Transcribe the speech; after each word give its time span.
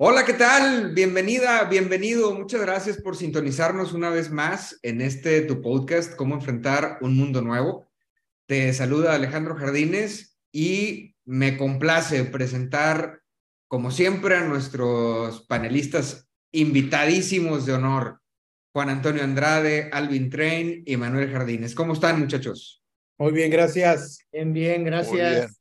Hola, 0.00 0.24
¿qué 0.24 0.34
tal? 0.34 0.94
Bienvenida, 0.94 1.64
bienvenido. 1.64 2.32
Muchas 2.32 2.60
gracias 2.60 2.98
por 2.98 3.16
sintonizarnos 3.16 3.92
una 3.92 4.10
vez 4.10 4.30
más 4.30 4.78
en 4.82 5.00
este 5.00 5.40
tu 5.40 5.60
podcast, 5.60 6.14
Cómo 6.14 6.36
enfrentar 6.36 6.98
un 7.00 7.16
mundo 7.16 7.42
nuevo. 7.42 7.90
Te 8.46 8.72
saluda 8.72 9.16
Alejandro 9.16 9.56
Jardines 9.56 10.38
y 10.52 11.16
me 11.24 11.56
complace 11.56 12.22
presentar, 12.26 13.22
como 13.66 13.90
siempre, 13.90 14.36
a 14.36 14.44
nuestros 14.44 15.44
panelistas 15.48 16.28
invitadísimos 16.52 17.66
de 17.66 17.72
honor, 17.72 18.20
Juan 18.72 18.90
Antonio 18.90 19.24
Andrade, 19.24 19.90
Alvin 19.92 20.30
Train 20.30 20.84
y 20.86 20.96
Manuel 20.96 21.28
Jardines. 21.28 21.74
¿Cómo 21.74 21.94
están, 21.94 22.20
muchachos? 22.20 22.84
Muy 23.18 23.32
bien, 23.32 23.50
gracias. 23.50 24.20
Bien, 24.30 24.52
bien, 24.52 24.84
gracias. 24.84 25.57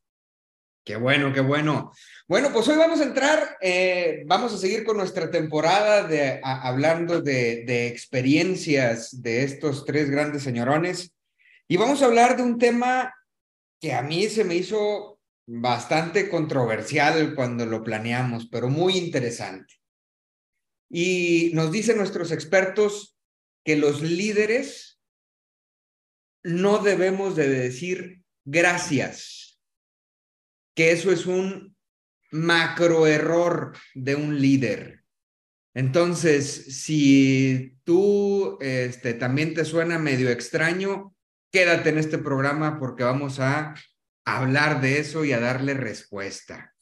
Qué 0.88 0.96
bueno, 0.96 1.34
qué 1.34 1.42
bueno. 1.42 1.92
Bueno, 2.30 2.54
pues 2.54 2.66
hoy 2.70 2.78
vamos 2.78 3.02
a 3.02 3.04
entrar, 3.04 3.58
eh, 3.60 4.24
vamos 4.26 4.54
a 4.54 4.58
seguir 4.58 4.86
con 4.86 4.96
nuestra 4.96 5.30
temporada 5.30 6.08
de 6.08 6.40
hablando 6.42 7.20
de, 7.20 7.88
experiencias 7.88 9.22
de 9.22 9.44
estos 9.44 9.84
tres 9.84 10.10
grandes 10.10 10.44
señorones. 10.44 11.14
Y 11.68 11.76
vamos 11.76 12.02
a 12.02 12.06
hablar 12.06 12.38
de 12.38 12.44
un 12.44 12.58
tema 12.58 13.14
que 13.82 13.92
a 13.92 14.02
mí 14.02 14.30
se 14.30 14.46
me 14.46 14.56
hizo 14.56 15.20
bastante 15.46 16.30
controversial 16.30 17.36
cuando 17.36 17.66
lo 17.66 17.84
planeamos, 17.84 18.48
pero 18.50 18.70
muy 18.70 18.96
interesante. 18.96 19.74
Y 20.90 21.52
nos 21.54 21.70
dicen 21.70 21.98
nuestros 21.98 22.32
expertos 22.32 23.18
que 23.66 23.76
los 23.76 24.02
líderes 24.02 25.02
no 26.44 26.78
debemos 26.78 27.36
de 27.36 27.50
decir 27.50 28.24
gracias, 28.46 29.37
que 30.78 30.92
eso 30.92 31.12
es 31.12 31.26
un 31.26 31.76
macro 32.30 33.08
error 33.08 33.74
de 33.96 34.16
un 34.16 34.40
líder. 34.40 35.02
Entonces, 35.74 36.84
si 36.84 37.80
tú 37.84 38.60
este, 38.62 39.16
también 39.16 39.56
te 39.56 39.66
suena 39.66 39.98
medio 39.98 40.30
extraño, 40.30 41.16
quédate 41.52 41.90
en 41.90 41.98
este 41.98 42.20
programa 42.20 42.78
porque 42.78 43.04
vamos 43.04 43.40
a 43.40 43.74
hablar 44.24 44.80
de 44.80 45.00
eso 45.00 45.26
y 45.26 45.32
a 45.32 45.40
darle 45.40 45.74
respuesta. 45.74 46.76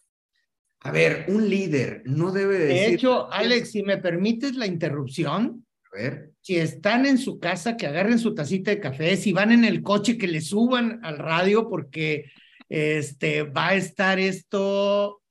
A 0.81 0.91
ver, 0.91 1.27
un 1.29 1.49
líder 1.49 2.01
no 2.03 2.33
debe 2.33 2.59
decir... 2.59 2.87
De 2.89 2.93
hecho, 2.95 3.31
Alex, 3.31 3.71
si 3.71 3.81
me 3.81 3.97
permites 3.97 4.55
la 4.55 4.67
interrupción. 4.67 5.65
A 5.93 5.95
ver. 5.95 6.31
Si 6.41 6.57
están 6.57 7.05
en 7.05 7.17
su 7.17 7.39
casa, 7.39 7.77
que 7.77 7.87
agarren 7.87 8.19
su 8.19 8.35
tacita 8.35 8.71
de 8.71 8.81
café. 8.81 9.15
Si 9.15 9.31
van 9.31 9.53
en 9.53 9.63
el 9.63 9.81
coche, 9.81 10.17
que 10.17 10.27
le 10.27 10.41
suban 10.41 10.99
al 11.01 11.17
radio 11.17 11.69
porque 11.69 12.25
este, 12.69 13.43
va 13.43 13.69
a 13.69 13.75
estar 13.75 14.19
esto 14.19 15.21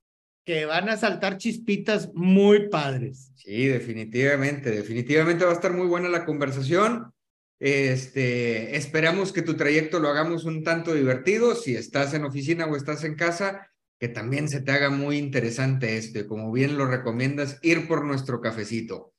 que 0.44 0.66
van 0.66 0.88
a 0.88 0.96
saltar 0.96 1.38
chispitas 1.38 2.10
muy 2.14 2.68
padres. 2.68 3.32
Sí, 3.36 3.66
definitivamente, 3.66 4.70
definitivamente 4.70 5.44
va 5.44 5.50
a 5.50 5.54
estar 5.54 5.72
muy 5.72 5.86
buena 5.86 6.08
la 6.08 6.24
conversación. 6.24 7.12
Este, 7.58 8.76
esperamos 8.76 9.32
que 9.32 9.42
tu 9.42 9.54
trayecto 9.56 10.00
lo 10.00 10.08
hagamos 10.08 10.44
un 10.44 10.62
tanto 10.62 10.92
divertido. 10.94 11.54
Si 11.54 11.74
estás 11.74 12.12
en 12.14 12.24
oficina 12.24 12.66
o 12.66 12.76
estás 12.76 13.04
en 13.04 13.14
casa, 13.14 13.70
que 13.98 14.08
también 14.08 14.48
se 14.48 14.60
te 14.60 14.72
haga 14.72 14.90
muy 14.90 15.16
interesante 15.16 15.96
esto. 15.96 16.26
como 16.26 16.52
bien 16.52 16.76
lo 16.76 16.86
recomiendas, 16.86 17.58
ir 17.62 17.88
por 17.88 18.04
nuestro 18.04 18.40
cafecito. 18.40 19.14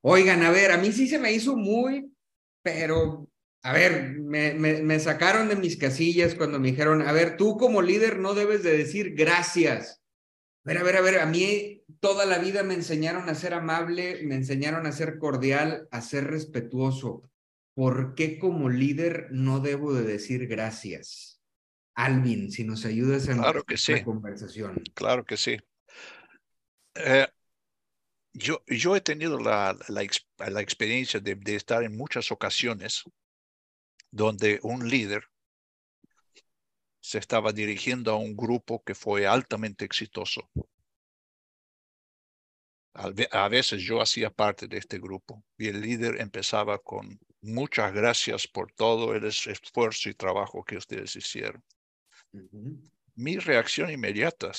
Oigan, 0.00 0.42
a 0.42 0.50
ver, 0.50 0.70
a 0.70 0.78
mí 0.78 0.92
sí 0.92 1.08
se 1.08 1.18
me 1.18 1.32
hizo 1.32 1.56
muy, 1.56 2.10
pero, 2.62 3.28
a 3.66 3.72
ver, 3.72 4.18
me, 4.18 4.54
me, 4.54 4.82
me 4.82 5.00
sacaron 5.00 5.48
de 5.48 5.56
mis 5.56 5.76
casillas 5.76 6.34
cuando 6.34 6.58
me 6.60 6.70
dijeron, 6.70 7.02
a 7.02 7.12
ver, 7.12 7.36
tú 7.36 7.56
como 7.56 7.82
líder 7.82 8.18
no 8.18 8.34
debes 8.34 8.62
de 8.62 8.76
decir 8.76 9.14
gracias. 9.14 10.02
A 10.64 10.68
ver, 10.68 10.78
a 10.78 10.82
ver, 10.82 10.96
a 10.96 11.00
ver, 11.00 11.18
a 11.20 11.26
mí 11.26 11.82
toda 12.00 12.26
la 12.26 12.38
vida 12.38 12.62
me 12.62 12.74
enseñaron 12.74 13.28
a 13.28 13.34
ser 13.34 13.54
amable, 13.54 14.22
me 14.24 14.34
enseñaron 14.34 14.86
a 14.86 14.92
ser 14.92 15.18
cordial, 15.18 15.88
a 15.90 16.00
ser 16.00 16.28
respetuoso. 16.28 17.22
¿por 17.76 18.14
qué 18.14 18.38
como 18.38 18.70
líder 18.70 19.28
no 19.30 19.60
debo 19.60 19.92
de 19.92 20.02
decir 20.02 20.46
gracias? 20.46 21.42
Alvin, 21.94 22.50
si 22.50 22.64
nos 22.64 22.86
ayudas 22.86 23.28
en 23.28 23.38
claro 23.38 23.64
que 23.64 23.76
sí. 23.76 24.02
conversación. 24.02 24.82
Claro 24.94 25.24
que 25.24 25.36
sí. 25.36 25.58
Eh, 26.94 27.28
yo, 28.32 28.62
yo 28.66 28.96
he 28.96 29.02
tenido 29.02 29.38
la, 29.38 29.76
la, 29.88 30.02
experiencia 30.62 31.20
de, 31.20 31.34
de, 31.34 31.54
estar 31.54 31.84
en 31.84 31.96
muchas 31.96 32.32
ocasiones 32.32 33.04
donde 34.16 34.58
un 34.62 34.88
líder 34.88 35.28
se 37.00 37.18
estaba 37.18 37.52
dirigiendo 37.52 38.12
a 38.12 38.16
un 38.16 38.34
grupo 38.34 38.82
que 38.82 38.94
fue 38.94 39.26
altamente 39.26 39.84
exitoso. 39.84 40.50
A 42.94 43.48
veces 43.48 43.82
yo 43.82 44.00
hacía 44.00 44.30
parte 44.30 44.66
de 44.68 44.78
este 44.78 44.98
grupo 44.98 45.44
y 45.58 45.68
el 45.68 45.82
líder 45.82 46.18
empezaba 46.18 46.78
con 46.78 47.20
muchas 47.42 47.92
gracias 47.92 48.48
por 48.48 48.72
todo 48.72 49.14
el 49.14 49.24
esfuerzo 49.24 50.08
y 50.08 50.14
trabajo 50.14 50.64
que 50.64 50.78
ustedes 50.78 51.14
hicieron. 51.14 51.62
Mi 53.16 53.36
reacción 53.36 53.90
inmediata, 53.90 54.50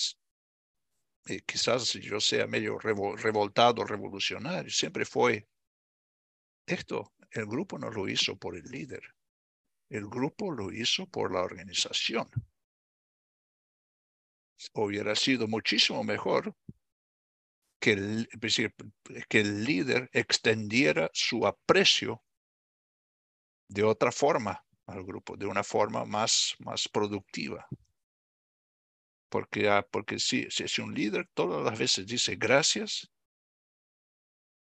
eh, 1.25 1.41
quizás 1.47 1.94
yo 1.94 2.19
sea 2.19 2.46
medio 2.46 2.78
revoltado, 2.78 3.84
revolucionario, 3.84 4.69
siempre 4.69 5.03
fue, 5.03 5.47
esto, 6.67 7.12
el 7.31 7.47
grupo 7.47 7.79
no 7.79 7.90
lo 7.90 8.07
hizo 8.07 8.38
por 8.38 8.56
el 8.56 8.66
líder, 8.66 9.16
el 9.90 10.08
grupo 10.08 10.52
lo 10.52 10.72
hizo 10.72 11.06
por 11.08 11.34
la 11.34 11.42
organización. 11.42 12.30
Hubiera 14.74 15.16
sido 15.16 15.48
muchísimo 15.48 16.03
mejor 16.03 16.56
que 17.80 17.92
el, 17.92 18.28
que 19.30 19.40
el 19.40 19.64
líder 19.64 20.09
extendiera 20.14 21.09
su 21.14 21.46
aprecio 21.46 22.24
de 23.70 23.84
otra 23.84 24.12
forma 24.12 24.66
al 24.88 25.03
grupo, 25.03 25.38
de 25.38 25.46
una 25.46 25.64
forma 25.64 26.06
más, 26.06 26.56
más 26.59 26.88
productiva. 26.88 27.68
Porque, 29.30 29.70
ah, 29.70 29.86
porque 29.92 30.20
si, 30.20 30.50
si 30.50 30.81
un 30.81 30.94
líder 30.94 31.30
todas 31.34 31.64
las 31.64 31.78
veces 31.78 32.08
dice 32.08 32.36
gracias, 32.36 33.12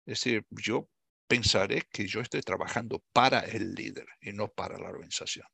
es 0.05 0.19
decir, 0.19 0.45
yo 0.49 0.89
pensaré 1.27 1.83
que 1.91 2.07
yo 2.07 2.21
estoy 2.21 2.41
trabajando 2.41 3.03
para 3.13 3.41
el 3.41 3.73
líder 3.73 4.05
y 4.21 4.31
no 4.31 4.47
para 4.47 4.77
la 4.77 4.89
organización. 4.89 5.45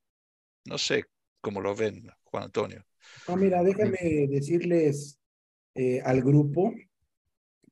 No 0.65 0.77
sé 0.77 1.05
cómo 1.39 1.61
lo 1.61 1.75
ven, 1.75 2.07
Juan 2.23 2.43
Antonio. 2.43 2.85
No, 3.27 3.35
mira, 3.35 3.63
déjame 3.63 4.27
decirles 4.29 5.19
eh, 5.75 6.01
al 6.01 6.21
grupo 6.21 6.73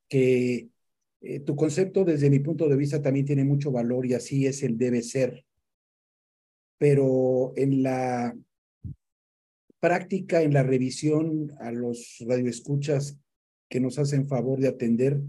que 0.08 0.70
eh, 1.22 1.40
tu 1.42 1.56
concepto 1.56 2.04
desde 2.04 2.30
mi 2.30 2.40
punto 2.40 2.68
de 2.68 2.76
vista 2.76 3.02
también 3.02 3.26
tiene 3.26 3.44
mucho 3.44 3.72
valor 3.72 4.06
y 4.06 4.14
así 4.14 4.46
es 4.48 4.64
el 4.64 4.78
debe 4.78 5.02
ser 5.02 5.46
pero 6.80 7.54
en 7.58 7.84
la 7.84 8.36
práctica, 9.80 10.42
en 10.42 10.54
la 10.54 10.64
revisión 10.64 11.54
a 11.60 11.72
los 11.72 12.24
radioescuchas 12.26 13.20
que 13.70 13.80
nos 13.80 14.00
hacen 14.00 14.28
favor 14.28 14.60
de 14.60 14.70
atender, 14.70 15.22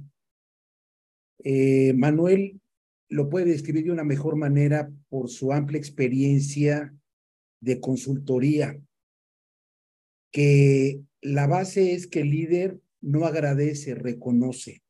eh, 1.44 1.92
Manuel 1.94 2.60
lo 3.08 3.28
puede 3.28 3.46
describir 3.46 3.84
de 3.84 3.92
una 3.92 4.04
mejor 4.04 4.36
manera 4.36 4.90
por 5.08 5.28
su 5.28 5.52
amplia 5.52 5.78
experiencia 5.78 6.94
de 7.60 7.80
consultoría, 7.80 8.80
que 10.32 11.00
la 11.20 11.46
base 11.46 11.92
es 11.94 12.06
que 12.06 12.20
el 12.20 12.30
líder 12.30 12.80
no 13.00 13.26
agradece, 13.26 13.94
reconoce 13.94 14.82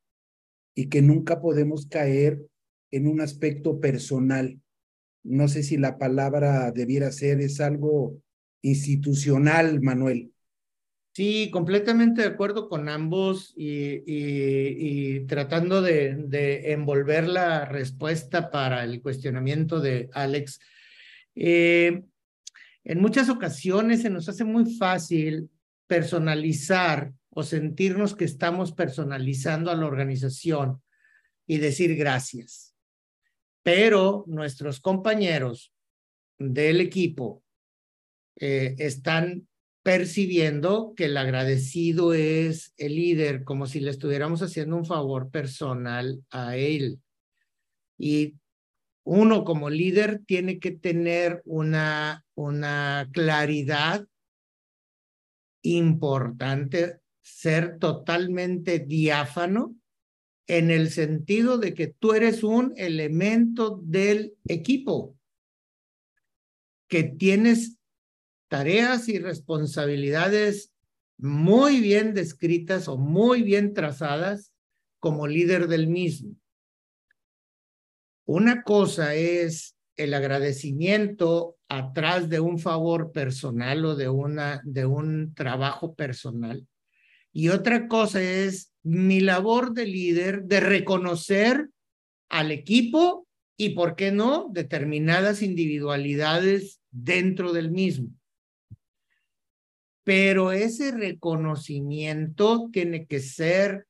y 0.75 0.89
que 0.89 1.03
nunca 1.03 1.41
podemos 1.41 1.87
caer 1.87 2.47
en 2.91 3.07
un 3.07 3.21
aspecto 3.21 3.81
personal 3.81 4.61
no 5.23 5.49
sé 5.49 5.63
si 5.63 5.77
la 5.77 5.99
palabra 5.99 6.73
debiera 6.73 7.13
ser, 7.13 7.41
es 7.41 7.61
algo 7.61 8.21
institucional, 8.63 9.81
Manuel. 9.83 10.33
Sí, 11.21 11.51
completamente 11.51 12.23
de 12.23 12.29
acuerdo 12.29 12.67
con 12.71 12.89
ambos 12.89 13.53
y, 13.55 15.21
tratando 15.27 15.83
de, 15.83 16.73
envolver 16.73 17.29
la 17.29 17.67
respuesta 17.67 18.51
para 18.51 18.85
el 18.85 19.03
cuestionamiento 19.03 19.81
de 19.81 20.09
Alex. 20.15 20.61
Eh, 21.35 22.05
en 22.85 23.01
muchas 23.03 23.29
ocasiones 23.29 24.01
se 24.01 24.09
nos 24.09 24.31
hace 24.31 24.45
muy 24.45 24.75
fácil 24.77 25.51
personalizar 25.87 27.13
o 27.29 27.43
sentirnos 27.43 28.17
que 28.17 28.25
estamos 28.25 28.73
personalizando 28.73 29.71
a 29.71 29.77
la 29.77 29.85
organización 29.85 30.81
y 31.47 31.59
decir 31.59 31.97
gracias. 31.97 32.75
Pero 33.63 34.25
nuestros 34.27 34.81
compañeros 34.81 35.71
del 36.39 36.81
equipo 36.81 37.45
eh, 38.37 38.75
están 38.79 39.50
percibiendo 39.83 40.95
que 40.97 41.07
el 41.07 41.17
agradecido 41.17 42.13
es 42.13 42.75
el 42.77 42.97
líder, 42.97 43.45
como 43.45 43.67
si 43.67 43.81
le 43.81 43.91
estuviéramos 43.91 44.43
haciendo 44.43 44.77
un 44.77 44.85
favor 44.85 45.31
personal 45.31 46.23
a 46.31 46.57
él. 46.57 47.01
Y 47.99 48.37
uno 49.05 49.45
como 49.45 49.71
líder 49.71 50.23
tiene 50.27 50.59
que 50.59 50.71
tener 50.71 51.43
una, 51.45 52.25
una 52.35 53.09
claridad 53.13 54.07
importante, 55.63 57.01
ser 57.23 57.79
totalmente 57.79 58.79
diáfano 58.81 59.75
en 60.47 60.71
el 60.71 60.91
sentido 60.91 61.59
de 61.59 61.75
que 61.75 61.87
tú 61.87 62.13
eres 62.13 62.43
un 62.43 62.75
elemento 62.77 63.81
del 63.83 64.35
equipo, 64.47 65.17
que 66.89 67.05
tienes 67.05 67.80
tareas 68.51 69.09
y 69.09 69.19
responsabilidades 69.21 70.73
muy 71.17 71.81
bien 71.81 72.15
descritas 72.15 72.89
o 72.89 72.99
muy 72.99 73.43
bien 73.43 73.75
trazadas 73.75 74.53
como 74.99 75.29
líder 75.29 75.69
del 75.69 75.87
mismo. 75.87 76.35
Una 78.27 78.63
cosa 78.63 79.15
es 79.15 79.77
el 79.97 80.15
agradecimiento 80.15 81.59
atrás 81.69 82.29
de 82.29 82.41
un 82.41 82.59
favor 82.59 83.13
personal 83.13 83.85
o 83.85 83.95
de, 83.95 84.09
una, 84.09 84.61
de 84.65 84.85
un 84.85 85.33
trabajo 85.35 85.95
personal. 85.95 86.67
Y 87.33 87.51
otra 87.51 87.87
cosa 87.87 88.21
es 88.21 88.73
mi 88.83 89.21
labor 89.21 89.75
de 89.75 89.87
líder 89.87 90.43
de 90.43 90.59
reconocer 90.59 91.71
al 92.29 92.51
equipo 92.51 93.29
y, 93.57 93.71
¿por 93.71 93.95
qué 93.95 94.11
no?, 94.11 94.49
determinadas 94.51 95.41
individualidades 95.41 96.81
dentro 96.91 97.53
del 97.53 97.71
mismo. 97.71 98.11
Pero 100.11 100.51
ese 100.51 100.91
reconocimiento 100.91 102.69
tiene 102.73 103.07
que 103.07 103.21
ser 103.21 103.87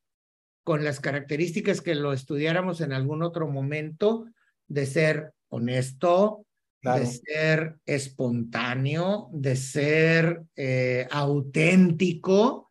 con 0.64 0.84
las 0.84 1.00
características 1.00 1.81
que 1.81 1.94
lo 1.94 2.12
estudiáramos 2.12 2.82
en 2.82 2.93
algún 2.93 3.22
otro 3.22 3.49
momento, 3.49 4.26
de 4.69 4.84
ser 4.84 5.32
honesto, 5.49 6.44
de 6.82 7.06
ser 7.06 7.76
espontáneo, 7.87 9.31
de 9.32 9.56
ser 9.56 10.43
eh, 10.56 11.08
auténtico 11.11 12.70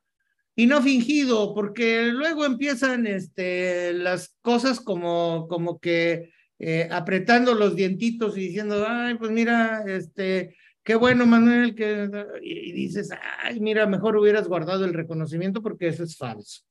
y 0.55 0.67
no 0.67 0.83
fingido, 0.83 1.55
porque 1.55 2.03
luego 2.03 2.45
empiezan 2.45 3.07
este, 3.07 3.93
las 3.93 4.37
cosas 4.43 4.79
como, 4.79 5.47
como 5.49 5.79
que 5.79 6.29
eh, 6.59 6.87
apretando 6.91 7.55
los 7.55 7.75
dientitos 7.75 8.37
y 8.37 8.41
diciendo, 8.41 8.85
ay, 8.87 9.15
pues 9.15 9.31
mira, 9.31 9.83
este, 9.87 10.55
qué 10.83 10.95
bueno, 10.95 11.25
Manuel, 11.25 11.75
que... 11.75 12.09
Y 12.41 12.71
dices, 12.71 13.09
ay, 13.41 13.59
mira, 13.59 13.85
mejor 13.85 14.17
hubieras 14.17 14.47
guardado 14.47 14.85
el 14.85 14.93
reconocimiento 14.93 15.61
porque 15.61 15.87
eso 15.87 16.03
es 16.03 16.17
falso. 16.17 16.63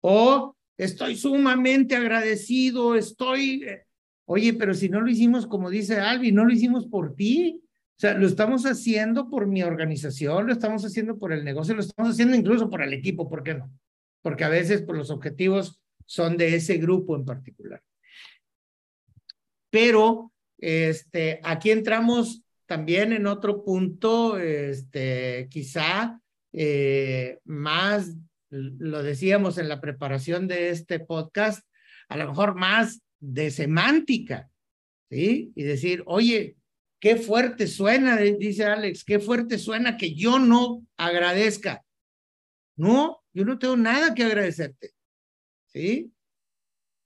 O 0.00 0.56
estoy 0.76 1.16
sumamente 1.16 1.96
agradecido, 1.96 2.94
estoy... 2.94 3.64
Eh, 3.64 3.84
oye, 4.26 4.54
pero 4.54 4.74
si 4.74 4.88
no 4.88 5.00
lo 5.00 5.10
hicimos 5.10 5.46
como 5.46 5.70
dice 5.70 6.00
Albi, 6.00 6.32
no 6.32 6.44
lo 6.44 6.52
hicimos 6.52 6.86
por 6.86 7.14
ti. 7.14 7.62
O 7.96 7.98
sea, 7.98 8.12
lo 8.12 8.26
estamos 8.26 8.66
haciendo 8.66 9.30
por 9.30 9.46
mi 9.46 9.62
organización, 9.62 10.46
lo 10.46 10.52
estamos 10.52 10.84
haciendo 10.84 11.18
por 11.18 11.32
el 11.32 11.44
negocio, 11.44 11.74
lo 11.74 11.80
estamos 11.80 12.12
haciendo 12.12 12.36
incluso 12.36 12.68
por 12.68 12.82
el 12.82 12.92
equipo, 12.92 13.28
¿por 13.28 13.42
qué 13.42 13.54
no? 13.54 13.72
Porque 14.20 14.44
a 14.44 14.50
veces 14.50 14.82
pues, 14.82 14.98
los 14.98 15.10
objetivos 15.10 15.80
son 16.04 16.36
de 16.36 16.56
ese 16.56 16.76
grupo 16.76 17.16
en 17.16 17.24
particular. 17.24 17.82
Pero 19.70 20.32
este, 20.58 21.40
aquí 21.42 21.70
entramos 21.70 22.42
también 22.66 23.12
en 23.12 23.26
otro 23.26 23.64
punto, 23.64 24.38
este, 24.38 25.48
quizá 25.50 26.20
eh, 26.52 27.38
más 27.44 28.16
lo 28.50 29.02
decíamos 29.02 29.58
en 29.58 29.68
la 29.68 29.80
preparación 29.80 30.46
de 30.46 30.70
este 30.70 31.00
podcast, 31.00 31.66
a 32.08 32.16
lo 32.16 32.28
mejor 32.28 32.54
más 32.54 33.02
de 33.18 33.50
semántica, 33.50 34.48
¿sí? 35.10 35.52
Y 35.54 35.62
decir, 35.64 36.02
oye, 36.06 36.56
qué 37.00 37.16
fuerte 37.16 37.66
suena, 37.66 38.16
dice 38.16 38.64
Alex, 38.64 39.04
qué 39.04 39.18
fuerte 39.18 39.58
suena 39.58 39.96
que 39.96 40.14
yo 40.14 40.38
no 40.38 40.86
agradezca. 40.96 41.84
No, 42.76 43.22
yo 43.32 43.44
no 43.44 43.58
tengo 43.58 43.76
nada 43.76 44.14
que 44.14 44.24
agradecerte, 44.24 44.92
¿sí? 45.66 46.12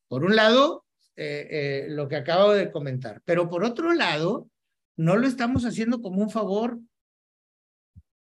Por 0.09 0.25
un 0.25 0.35
lado, 0.35 0.85
eh, 1.17 1.49
eh, 1.51 1.87
lo 1.91 2.09
que 2.09 2.17
acabo 2.17 2.53
de 2.53 2.71
comentar, 2.71 3.23
pero 3.25 3.49
por 3.49 3.65
otro 3.65 3.93
lado, 3.93 4.49
no 4.97 5.17
lo 5.17 5.27
estamos 5.27 5.65
haciendo 5.65 6.01
como 6.03 6.23
un 6.23 6.31
favor, 6.31 6.81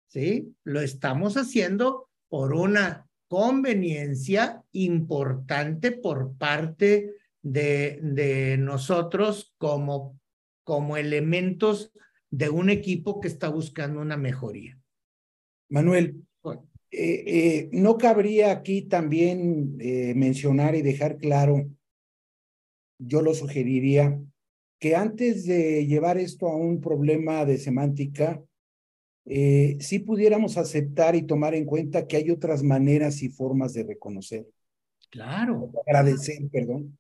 ¿sí? 0.08 0.54
Lo 0.64 0.80
estamos 0.80 1.36
haciendo 1.36 2.08
por 2.28 2.54
una 2.54 3.08
conveniencia 3.28 4.62
importante 4.72 5.92
por 5.92 6.36
parte 6.36 7.14
de, 7.42 7.98
de 8.02 8.56
nosotros 8.58 9.54
como, 9.58 10.18
como 10.64 10.96
elementos 10.96 11.92
de 12.30 12.50
un 12.50 12.70
equipo 12.70 13.20
que 13.20 13.28
está 13.28 13.48
buscando 13.48 14.00
una 14.00 14.16
mejoría. 14.16 14.78
Manuel, 15.68 16.24
eh, 16.96 17.24
eh, 17.26 17.68
¿no 17.72 17.98
cabría 17.98 18.52
aquí 18.52 18.82
también 18.82 19.76
eh, 19.80 20.14
mencionar 20.14 20.74
y 20.74 20.82
dejar 20.82 21.18
claro, 21.18 21.68
yo 22.98 23.22
lo 23.22 23.34
sugeriría, 23.34 24.20
que 24.78 24.96
antes 24.96 25.46
de 25.46 25.86
llevar 25.86 26.18
esto 26.18 26.48
a 26.48 26.56
un 26.56 26.80
problema 26.80 27.44
de 27.44 27.58
semántica, 27.58 28.42
eh, 29.26 29.76
si 29.80 30.00
pudiéramos 30.00 30.58
aceptar 30.58 31.14
y 31.16 31.22
tomar 31.22 31.54
en 31.54 31.64
cuenta 31.64 32.06
que 32.06 32.16
hay 32.16 32.30
otras 32.30 32.62
maneras 32.62 33.22
y 33.22 33.30
formas 33.30 33.72
de 33.72 33.84
reconocer. 33.84 34.46
Claro. 35.10 35.70
Agradecer, 35.86 36.38
perdón. 36.52 36.98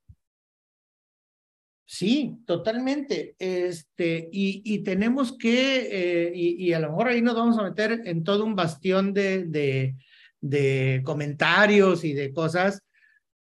Sí, 1.86 2.38
totalmente. 2.46 3.34
Este, 3.38 4.28
y, 4.32 4.62
y 4.64 4.82
tenemos 4.82 5.36
que, 5.36 5.88
eh, 5.90 6.32
y, 6.34 6.64
y, 6.64 6.72
a 6.72 6.80
lo 6.80 6.90
mejor 6.90 7.08
ahí 7.08 7.20
nos 7.20 7.34
vamos 7.34 7.58
a 7.58 7.64
meter 7.64 8.02
en 8.06 8.24
todo 8.24 8.44
un 8.46 8.56
bastión 8.56 9.12
de, 9.12 9.44
de, 9.44 9.94
de 10.40 11.02
comentarios 11.04 12.04
y 12.04 12.14
de 12.14 12.32
cosas, 12.32 12.82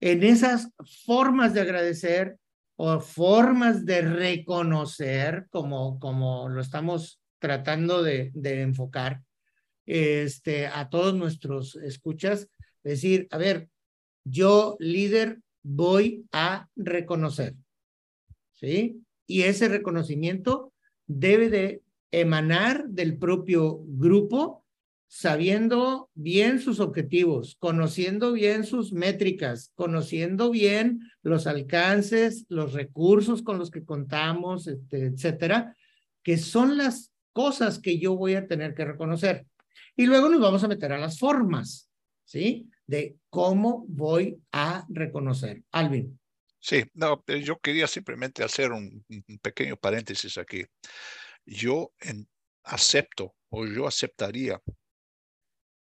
en 0.01 0.23
esas 0.25 0.69
formas 1.07 1.55
de 1.55 1.61
agradecer 1.61 2.37
o 2.77 3.01
formas 3.01 3.85
de 3.85 4.03
reconocer, 4.03 5.47
como, 5.51 5.99
como 5.99 6.49
lo 6.49 6.61
estamos 6.61 7.21
tratando 7.39 8.03
de, 8.03 8.33
enfocar 8.35 9.23
este, 9.87 10.67
a 10.67 10.89
todos 10.89 11.15
nuestros 11.15 11.77
escuchas, 11.77 12.49
decir, 12.83 13.29
a 13.31 13.39
ver, 13.39 13.69
yo 14.25 14.77
líder 14.79 15.41
voy 15.63 16.27
a 16.33 16.69
reconocer, 16.77 17.55
¿sí? 18.55 19.03
Y 19.27 19.43
ese 19.43 19.69
reconocimiento 19.69 20.73
debe 21.07 21.49
de 21.49 21.83
emanar 22.11 22.89
del 22.89 23.19
propio 23.19 23.81
grupo, 23.87 24.64
sabiendo 25.17 26.11
bien 26.15 26.59
sus 26.59 26.81
objetivos, 26.81 27.57
conociendo 27.61 28.33
bien 28.33 28.65
sus 28.65 28.93
métricas, 28.93 29.71
conociendo 29.77 30.51
bien 30.51 31.09
los 31.23 31.47
alcances, 31.47 32.47
los 32.49 32.73
recursos 32.73 33.43
con 33.43 33.57
los 33.57 33.71
que 33.71 33.85
contamos, 33.85 34.67
este, 34.67 35.05
etcétera, 35.05 35.77
que 36.25 36.37
son 36.37 36.77
las 36.77 37.13
cosas 37.33 37.79
que 37.79 38.01
yo 38.01 38.17
voy 38.17 38.35
a 38.35 38.49
tener 38.49 38.75
que 38.75 38.85
reconocer. 38.85 39.47
Y 39.95 40.07
luego 40.07 40.29
nos 40.29 40.41
vamos 40.41 40.65
a 40.65 40.69
meter 40.69 40.91
a 40.91 40.99
las 40.99 41.17
formas, 41.17 41.89
¿sí? 42.25 42.69
De 42.85 43.15
cómo 43.31 43.85
voy 43.87 44.43
a 44.51 44.85
reconocer. 44.89 45.63
Alvin. 45.71 46.19
Sí, 46.59 46.83
no, 46.93 47.23
eh, 47.29 47.41
yo 47.41 47.61
quería 47.61 47.87
simplemente 47.87 48.43
hacer 48.43 48.73
un, 48.73 49.05
pequeño 49.41 49.77
paréntesis 49.77 50.39
aquí. 50.39 50.65
Yo 51.47 51.93
acepto 52.65 53.37
o 53.51 53.65
yo 53.65 53.87
aceptaría 53.87 54.61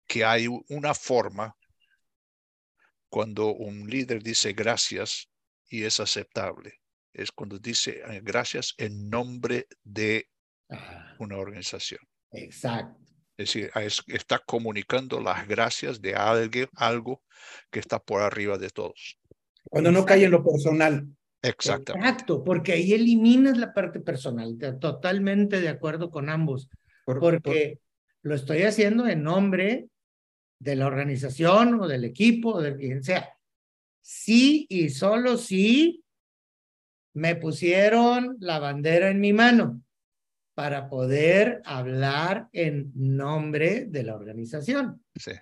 que 0.06 0.25
hay 0.25 0.46
una 0.68 0.94
forma 0.94 1.56
cuando 3.08 3.54
un 3.54 3.88
líder 3.88 4.23
dice 4.23 4.52
gracias 4.52 5.30
y 5.68 5.84
es 5.84 6.00
aceptable. 6.00 6.80
Es 7.12 7.30
cuando 7.30 7.58
dice 7.58 8.02
eh, 8.08 8.20
gracias 8.23 8.75
en 8.76 9.08
nombre 9.08 9.66
de 9.82 10.28
una 11.18 11.37
organización. 11.37 12.00
Exacto. 12.32 13.00
Es 13.37 13.52
decir, 13.52 13.70
está 14.08 14.38
comunicando 14.38 15.20
las 15.20 15.46
gracias 15.46 16.00
de 16.00 16.14
alguien, 16.14 16.68
algo 16.76 17.23
que 17.70 17.80
está 17.80 17.99
por 17.99 18.23
arriba 18.23 18.58
de 18.58 18.70
todos. 18.70 19.18
Cuando 19.64 19.90
no 19.90 20.04
cae 20.04 20.25
en 20.25 20.30
lo 20.30 20.44
personal. 20.44 21.06
Exactamente. 21.42 22.08
Exacto, 22.08 22.42
porque 22.44 22.73
ahí 22.73 22.92
eliminas 22.94 23.58
la 23.58 23.75
parte 23.75 24.00
personal. 24.00 24.56
Totalmente 24.80 25.61
de 25.61 25.68
acuerdo 25.68 26.11
con 26.11 26.28
ambos. 26.28 26.68
porque 27.04 27.78
lo 28.23 28.34
estoy 28.34 28.62
haciendo 28.62 29.06
en 29.06 29.23
nombre 29.23 29.88
de 30.58 30.76
la 30.76 30.87
organización 30.87 31.80
o 31.80 31.88
del 31.88 32.04
equipo 32.04 32.54
o 32.54 32.62
de 32.62 32.76
quien 32.76 33.02
sea. 33.02 33.37
Sí 34.02 34.66
y 34.68 34.90
solo 34.90 35.37
si 35.37 36.04
me 37.14 37.37
pusieron 37.37 38.37
la 38.40 38.58
bandera 38.58 39.11
en 39.11 39.20
mi 39.20 39.32
mano 39.32 39.82
para 40.54 40.88
poder 40.88 41.62
hablar 41.64 42.49
en 42.52 42.92
nombre 42.94 43.87
de 43.87 44.02
la 44.02 44.14
organización. 44.14 45.02
Sí. 45.16 45.32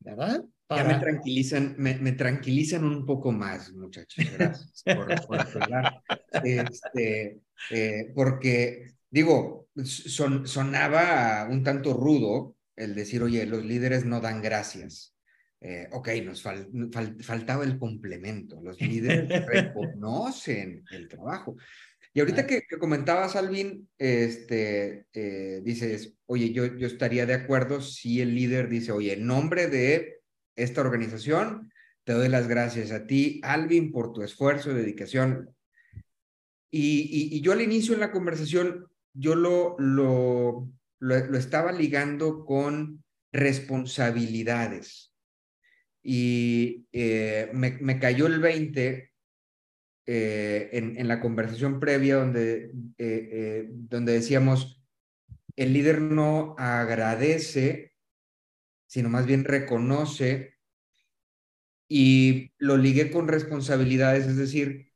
¿Verdad? 0.00 0.44
Ya 0.70 0.84
me 0.84 0.98
tranquilizan, 0.98 1.76
me, 1.78 1.94
me, 1.94 2.12
tranquilizan 2.12 2.84
un 2.84 3.06
poco 3.06 3.32
más, 3.32 3.72
muchachos. 3.72 4.22
Gracias 4.36 4.82
por, 4.84 5.26
por 5.26 5.62
hablar. 5.62 6.02
Este, 6.44 7.40
eh, 7.70 8.12
porque, 8.14 8.92
digo, 9.08 9.68
son, 9.82 10.46
sonaba 10.46 11.48
un 11.50 11.62
tanto 11.62 11.94
rudo 11.94 12.57
el 12.78 12.94
decir, 12.94 13.22
oye, 13.22 13.44
los 13.46 13.64
líderes 13.64 14.04
no 14.04 14.20
dan 14.20 14.40
gracias. 14.40 15.14
Eh, 15.60 15.88
ok, 15.90 16.08
nos 16.24 16.40
fal, 16.40 16.68
fal, 16.92 17.16
faltaba 17.22 17.64
el 17.64 17.78
complemento. 17.78 18.60
Los 18.62 18.80
líderes 18.80 19.28
reconocen 19.46 20.84
el 20.92 21.08
trabajo. 21.08 21.56
Y 22.14 22.20
ahorita 22.20 22.46
que, 22.46 22.62
que 22.68 22.78
comentabas, 22.78 23.36
Alvin, 23.36 23.88
este, 23.98 25.06
eh, 25.12 25.60
dices, 25.62 26.14
oye, 26.26 26.52
yo, 26.52 26.66
yo 26.76 26.86
estaría 26.86 27.26
de 27.26 27.34
acuerdo 27.34 27.80
si 27.80 28.20
el 28.20 28.34
líder 28.34 28.68
dice, 28.68 28.92
oye, 28.92 29.12
en 29.12 29.26
nombre 29.26 29.68
de 29.68 30.20
esta 30.56 30.80
organización, 30.80 31.72
te 32.04 32.14
doy 32.14 32.28
las 32.28 32.48
gracias 32.48 32.90
a 32.90 33.06
ti, 33.06 33.40
Alvin, 33.44 33.92
por 33.92 34.12
tu 34.12 34.22
esfuerzo, 34.22 34.72
dedicación. 34.72 35.54
Y, 36.70 37.02
y, 37.02 37.36
y 37.36 37.40
yo 37.40 37.52
al 37.52 37.60
inicio 37.60 37.94
en 37.94 38.00
la 38.00 38.10
conversación, 38.10 38.86
yo 39.12 39.34
lo, 39.34 39.76
lo, 39.78 40.70
lo, 40.98 41.16
estaba 41.36 41.72
ligando 41.72 42.44
con 42.44 43.04
responsabilidades. 43.32 45.12
Y 46.02 46.86
eh, 46.92 47.50
me, 47.52 47.98
cayó 47.98 48.26
el 48.26 48.40
20 48.40 49.12
eh, 50.06 50.70
en, 50.72 51.08
la 51.08 51.20
conversación 51.20 51.80
previa 51.80 52.16
donde, 52.16 52.72
eh, 52.96 53.68
donde 53.70 54.12
decíamos, 54.12 54.82
el 55.56 55.72
líder 55.72 56.00
no 56.00 56.54
agradece, 56.56 57.92
sino 58.86 59.08
más 59.08 59.26
bien 59.26 59.44
reconoce 59.44 60.54
y 61.88 62.52
lo 62.58 62.76
ligué 62.76 63.10
con 63.10 63.28
responsabilidades, 63.28 64.26
es 64.26 64.36
decir, 64.36 64.92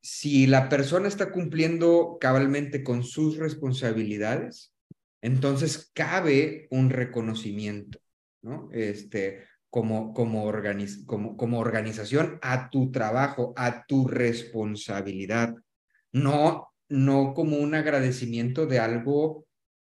si 0.00 0.46
la 0.46 0.68
persona 0.68 1.08
está 1.08 1.30
cumpliendo 1.30 2.18
cabalmente 2.20 2.82
con 2.82 3.02
sus 3.02 3.36
responsabilidades, 3.36 4.75
entonces 5.22 5.90
cabe 5.94 6.68
un 6.70 6.90
reconocimiento, 6.90 7.98
¿no? 8.42 8.68
Este, 8.72 9.44
como, 9.70 10.14
como, 10.14 10.44
organiz 10.44 11.04
como, 11.06 11.36
como 11.36 11.58
organización 11.58 12.38
a 12.42 12.70
tu 12.70 12.90
trabajo, 12.90 13.52
a 13.56 13.84
tu 13.86 14.06
responsabilidad, 14.06 15.54
no, 16.12 16.68
no 16.88 17.34
como 17.34 17.58
un 17.58 17.74
agradecimiento 17.74 18.66
de 18.66 18.78
algo 18.78 19.46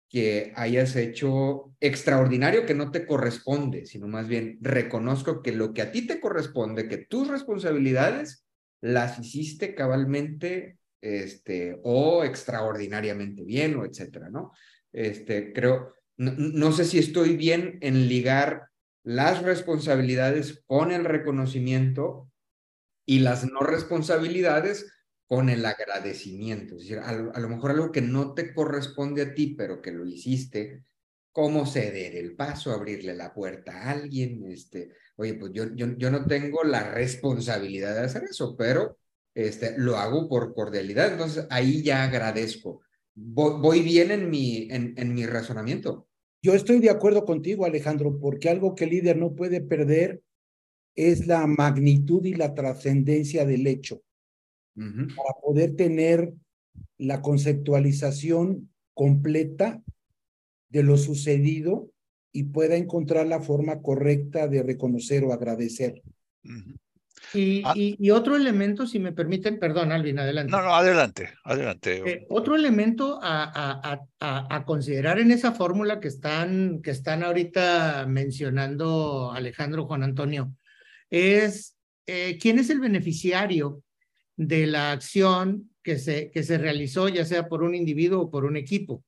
que 0.10 0.54
hayas 0.56 0.96
hecho 0.96 1.76
extraordinario 1.80 2.66
que 2.66 2.74
no 2.74 2.92
te 2.92 3.06
corresponde, 3.06 3.86
sino 3.86 4.08
más 4.08 4.28
bien 4.28 4.58
reconozco 4.62 5.42
que 5.42 5.52
lo 5.52 5.74
que 5.74 5.82
a 5.82 5.92
ti 5.92 6.08
te 6.08 6.20
corresponde, 6.20 6.88
que 6.88 6.98
tus 6.98 7.28
responsabilidades 7.28 8.46
las 8.82 9.20
hiciste 9.20 9.76
cabalmente 9.76 10.78
este, 11.02 11.80
o 11.84 12.24
extraordinariamente 12.24 13.44
bien, 13.44 13.76
o 13.76 13.86
etcétera, 13.86 14.30
¿no? 14.30 14.52
Este, 14.96 15.52
creo, 15.52 15.94
no, 16.16 16.32
no 16.38 16.72
sé 16.72 16.86
si 16.86 17.00
estoy 17.00 17.36
bien 17.36 17.78
en 17.82 18.08
ligar 18.08 18.70
las 19.04 19.44
responsabilidades 19.44 20.64
con 20.66 20.94
el 20.94 21.04
reconocimiento 21.04 22.32
y 23.06 23.20
las 23.20 23.44
no 23.46 23.60
responsabilidades 23.60 24.90
con 25.28 25.50
el 25.50 25.66
agradecimiento. 25.66 26.76
Es 26.76 26.84
decir, 26.84 27.00
a, 27.00 27.12
lo 27.14 27.50
mejor 27.50 27.72
algo 27.72 27.92
que 27.92 28.02
no 28.02 28.34
te 28.34 28.54
corresponde 28.54 29.22
a 29.24 29.34
ti, 29.34 29.54
pero 29.58 29.82
que 29.82 29.92
lo 29.92 30.06
hiciste, 30.06 30.86
cómo 31.34 31.66
ceder 31.66 32.16
el 32.16 32.38
paso, 32.38 32.72
abrirle 32.72 33.14
la 33.14 33.34
puerta 33.34 33.74
a 33.74 33.92
alguien. 33.92 34.50
Este, 34.50 34.94
oye, 35.18 35.34
pues 35.34 35.52
yo, 35.54 35.66
yo, 35.76 35.88
yo 35.98 36.10
no 36.10 36.26
tengo 36.26 36.64
la 36.64 36.90
responsabilidad 36.90 37.96
de 37.96 38.06
hacer 38.06 38.24
eso, 38.24 38.56
pero 38.56 38.98
este, 39.34 39.78
lo 39.78 39.98
hago 39.98 40.30
por 40.30 40.54
cordialidad. 40.54 41.12
Entonces 41.12 41.48
ahí 41.50 41.84
ya 41.84 42.06
agradezco. 42.06 42.85
Voy, 43.16 43.62
voy 43.62 43.82
bien 43.82 44.12
en 44.12 44.30
mi, 44.30 44.68
en, 44.70 44.94
en 44.98 45.14
mi 45.14 45.26
razonamiento. 45.26 46.08
Yo 46.42 46.54
estoy 46.54 46.80
de 46.80 46.90
acuerdo 46.90 47.26
contigo, 47.26 47.66
Alejandro, 47.66 48.20
porque 48.20 48.50
algo 48.50 48.76
que 48.76 48.84
el 48.84 48.92
líder 48.92 49.18
no 49.18 49.34
puede 49.34 49.62
perder 49.62 50.22
es 50.96 51.28
la 51.28 51.48
magnitud 51.48 52.24
y 52.26 52.36
la 52.36 52.54
trascendencia 52.54 53.46
del 53.46 53.66
hecho. 53.68 54.04
Uh 54.76 54.82
-huh. 54.84 55.16
Para 55.16 55.34
poder 55.42 55.76
tener 55.76 56.34
la 56.98 57.22
conceptualización 57.22 58.70
completa 58.94 59.82
de 60.70 60.84
lo 60.84 60.98
sucedido 60.98 61.90
y 62.32 62.44
pueda 62.44 62.76
encontrar 62.76 63.28
la 63.28 63.42
forma 63.42 63.82
correcta 63.82 64.48
de 64.48 64.62
reconocer 64.62 65.24
o 65.24 65.32
agradecer. 65.32 66.04
Uh 66.44 66.50
-huh. 66.50 66.76
Y, 67.34 67.64
ah. 67.66 67.74
y, 67.76 67.96
y, 68.00 68.12
otro 68.12 68.36
elemento, 68.36 68.86
si 68.86 69.00
me 69.00 69.12
permiten, 69.12 69.60
perdón, 69.60 69.92
Alvin, 69.92 70.20
adelante. 70.20 70.52
No, 70.52 70.62
no, 70.62 70.76
adelante, 70.76 71.34
adelante. 71.44 72.02
Eh, 72.06 72.26
otro 72.30 72.56
elemento 72.56 73.20
a, 73.22 73.44
a, 73.44 74.08
a, 74.20 74.56
a, 74.56 74.66
considerar 74.66 75.20
en 75.20 75.32
esa 75.32 75.52
fórmula 75.52 76.00
que 76.00 76.08
están, 76.08 76.82
que 76.82 76.92
están 76.92 77.24
ahorita 77.24 78.06
mencionando 78.08 79.32
Alejandro 79.34 79.86
Juan 79.86 80.04
Antonio 80.04 80.54
es 81.10 81.78
eh, 82.08 82.38
quién 82.40 82.60
es 82.60 82.70
el 82.70 82.80
beneficiario 82.80 83.84
de 84.36 84.68
la 84.68 84.92
acción 84.92 85.72
que 85.82 85.98
se, 85.98 86.32
que 86.32 86.44
se 86.44 86.58
realizó, 86.58 87.10
ya 87.10 87.26
sea 87.26 87.48
por 87.48 87.64
un 87.64 87.76
individuo 87.76 88.24
o 88.24 88.32
por 88.32 88.46
un 88.46 88.58
equipo. 88.58 89.04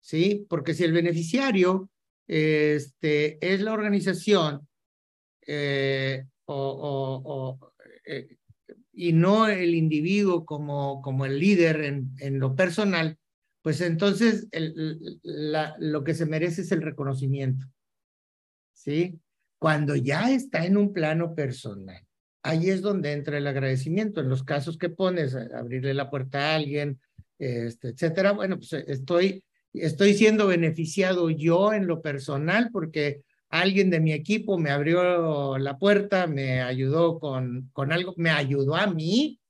¿Sí? 0.00 0.46
Porque 0.48 0.74
si 0.74 0.84
el 0.84 0.92
beneficiario 0.92 1.90
este, 2.26 3.38
es 3.46 3.60
la 3.60 3.72
organización, 3.72 4.66
eh, 5.46 6.24
o, 6.52 7.72
eh, 8.06 8.36
y 8.92 9.12
no 9.12 9.48
el 9.48 9.74
individuo 9.74 10.44
como, 10.44 11.00
como 11.02 11.24
el 11.24 11.38
líder 11.38 11.82
en, 11.82 12.10
en 12.18 12.38
lo 12.38 12.54
personal, 12.54 13.18
pues 13.62 13.80
entonces 13.80 14.48
lo 15.22 16.04
que 16.04 16.14
se 16.14 16.26
merece 16.26 16.62
es 16.62 16.72
el 16.72 16.82
reconocimiento. 16.82 17.66
¿Sí? 18.72 19.20
Cuando 19.58 19.94
ya 19.94 20.30
está 20.30 20.64
en 20.64 20.78
un 20.78 20.92
plano 20.92 21.34
personal, 21.34 22.02
ahí 22.42 22.70
es 22.70 22.80
donde 22.80 23.12
entra 23.12 23.36
el 23.36 23.46
agradecimiento. 23.46 24.20
En 24.20 24.30
los 24.30 24.42
casos 24.42 24.78
que 24.78 24.88
pones, 24.88 25.34
abrirle 25.34 25.92
la 25.92 26.08
puerta 26.08 26.52
a 26.52 26.54
alguien, 26.56 26.98
este, 27.38 27.88
etcétera, 27.88 28.32
bueno, 28.32 28.56
pues 28.56 28.72
estoy, 28.72 29.44
estoy 29.74 30.14
siendo 30.14 30.46
beneficiado 30.46 31.28
yo 31.28 31.74
en 31.74 31.86
lo 31.86 32.00
personal 32.00 32.70
porque 32.72 33.22
alguien 33.50 33.90
de 33.90 34.00
mi 34.00 34.12
equipo 34.12 34.56
me 34.58 34.70
abrió 34.70 35.58
la 35.58 35.76
puerta, 35.78 36.26
me 36.26 36.62
ayudó 36.62 37.18
con, 37.18 37.68
con 37.72 37.92
algo, 37.92 38.14
me 38.16 38.30
ayudó 38.30 38.76
a 38.76 38.86
mí 38.86 39.40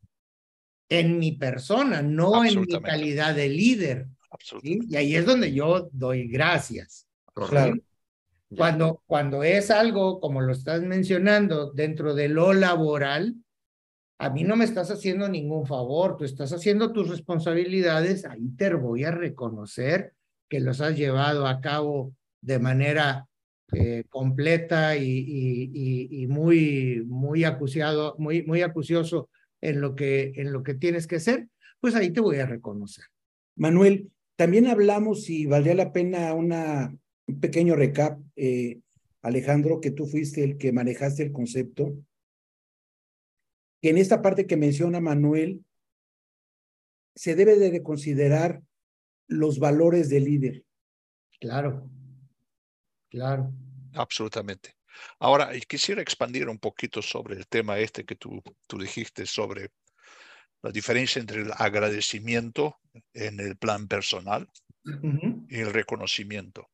en 0.88 1.18
mi 1.18 1.32
persona, 1.32 2.02
no 2.02 2.44
en 2.44 2.62
mi 2.62 2.80
calidad 2.80 3.34
de 3.34 3.48
líder. 3.48 4.08
¿sí? 4.40 4.80
Y 4.88 4.96
ahí 4.96 5.14
es 5.14 5.26
donde 5.26 5.52
yo 5.52 5.88
doy 5.92 6.28
gracias. 6.28 7.06
Claro. 7.34 7.76
Cuando, 8.56 9.02
cuando 9.06 9.44
es 9.44 9.70
algo, 9.70 10.18
como 10.18 10.40
lo 10.40 10.52
estás 10.52 10.82
mencionando, 10.82 11.70
dentro 11.70 12.14
de 12.14 12.28
lo 12.28 12.52
laboral, 12.52 13.36
a 14.18 14.30
mí 14.30 14.42
no 14.42 14.56
me 14.56 14.64
estás 14.64 14.90
haciendo 14.90 15.28
ningún 15.28 15.66
favor, 15.66 16.16
tú 16.16 16.24
estás 16.24 16.52
haciendo 16.52 16.92
tus 16.92 17.08
responsabilidades, 17.08 18.24
ahí 18.24 18.48
te 18.56 18.74
voy 18.74 19.04
a 19.04 19.12
reconocer 19.12 20.14
que 20.48 20.58
los 20.58 20.80
has 20.80 20.96
llevado 20.96 21.46
a 21.46 21.60
cabo 21.60 22.12
de 22.40 22.58
manera 22.58 23.29
eh, 23.72 24.04
completa 24.08 24.96
y, 24.96 25.04
y, 25.04 25.70
y, 25.72 26.22
y, 26.22 26.26
muy, 26.26 27.04
muy 27.06 27.44
acuciado, 27.44 28.16
muy, 28.18 28.42
muy 28.42 28.62
acucioso 28.62 29.28
en 29.60 29.80
lo, 29.80 29.94
que, 29.94 30.32
en 30.36 30.52
lo 30.52 30.62
que 30.62 30.74
tienes 30.74 31.06
que 31.06 31.16
hacer, 31.16 31.48
pues 31.80 31.94
ahí 31.94 32.10
te 32.10 32.20
voy 32.20 32.38
a 32.38 32.46
reconocer. 32.46 33.04
Manuel, 33.56 34.10
también 34.36 34.66
hablamos 34.66 35.28
y 35.28 35.46
valdría 35.46 35.74
la 35.74 35.92
pena 35.92 36.32
una, 36.34 36.96
un 37.26 37.40
pequeño 37.40 37.76
recap, 37.76 38.20
eh, 38.36 38.80
Alejandro, 39.22 39.80
que 39.80 39.90
tú 39.90 40.06
fuiste 40.06 40.42
el 40.42 40.56
que 40.56 40.72
manejaste 40.72 41.22
el 41.22 41.32
concepto, 41.32 41.94
que 43.82 43.90
en 43.90 43.98
esta 43.98 44.22
parte 44.22 44.46
que 44.46 44.56
menciona 44.56 45.00
Manuel, 45.00 45.64
se 47.14 47.34
debe 47.34 47.56
de 47.58 47.82
considerar 47.82 48.62
los 49.26 49.58
valores 49.58 50.08
del 50.08 50.24
líder. 50.24 50.64
Claro. 51.38 51.90
Claro. 53.10 53.52
Absolutamente. 53.94 54.76
Ahora, 55.18 55.50
quisiera 55.68 56.00
expandir 56.00 56.48
un 56.48 56.58
poquito 56.58 57.02
sobre 57.02 57.36
el 57.36 57.46
tema 57.46 57.78
este 57.78 58.04
que 58.04 58.16
tú, 58.16 58.42
tú 58.66 58.78
dijiste 58.78 59.26
sobre 59.26 59.72
la 60.62 60.70
diferencia 60.70 61.20
entre 61.20 61.42
el 61.42 61.52
agradecimiento 61.56 62.80
en 63.12 63.40
el 63.40 63.56
plan 63.56 63.88
personal 63.88 64.48
uh 64.84 64.90
-huh. 64.90 65.46
y 65.48 65.60
el 65.60 65.72
reconocimiento. 65.72 66.70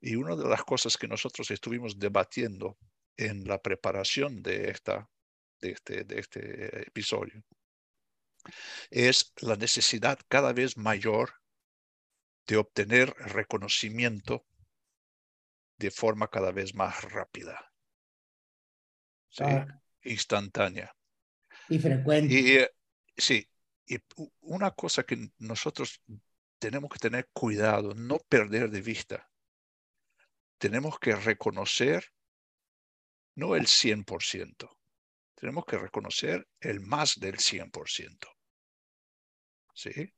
Y 0.00 0.16
una 0.16 0.36
de 0.36 0.48
las 0.48 0.62
cosas 0.64 0.96
que 0.96 1.08
nosotros 1.08 1.50
estuvimos 1.50 1.98
debatiendo 1.98 2.76
en 3.16 3.44
la 3.44 3.58
preparación 3.60 4.42
de, 4.42 4.70
esta, 4.70 5.08
de, 5.60 5.70
este, 5.70 6.04
de 6.04 6.18
este 6.20 6.88
episodio 6.88 7.42
es 8.90 9.32
la 9.40 9.56
necesidad 9.56 10.18
cada 10.28 10.52
vez 10.52 10.76
mayor 10.76 11.34
de 12.46 12.56
obtener 12.56 13.10
reconocimiento 13.18 14.46
de 15.78 15.90
forma 15.90 16.28
cada 16.28 16.52
vez 16.52 16.74
más 16.74 17.02
rápida, 17.04 17.72
Ah, 19.40 19.66
instantánea. 20.02 20.94
y 21.68 21.78
frecuente. 21.78 22.34
Y 22.34 22.56
eh, 22.56 22.70
sí, 23.16 23.48
y 23.86 23.98
una 24.40 24.72
cosa 24.72 25.04
que 25.04 25.30
nosotros 25.38 26.02
tenemos 26.58 26.90
que 26.90 26.98
tener 26.98 27.28
cuidado, 27.32 27.94
no 27.94 28.18
perder 28.28 28.70
de 28.70 28.80
vista. 28.80 29.30
Tenemos 30.58 30.98
que 30.98 31.14
reconocer 31.14 32.04
no 33.36 33.54
el 33.54 33.66
100%, 33.66 34.76
tenemos 35.36 35.64
que 35.64 35.78
reconocer 35.78 36.48
el 36.60 36.80
más 36.80 37.20
del 37.20 37.38
100%. 37.38 38.26
¿Sí? 39.72 40.12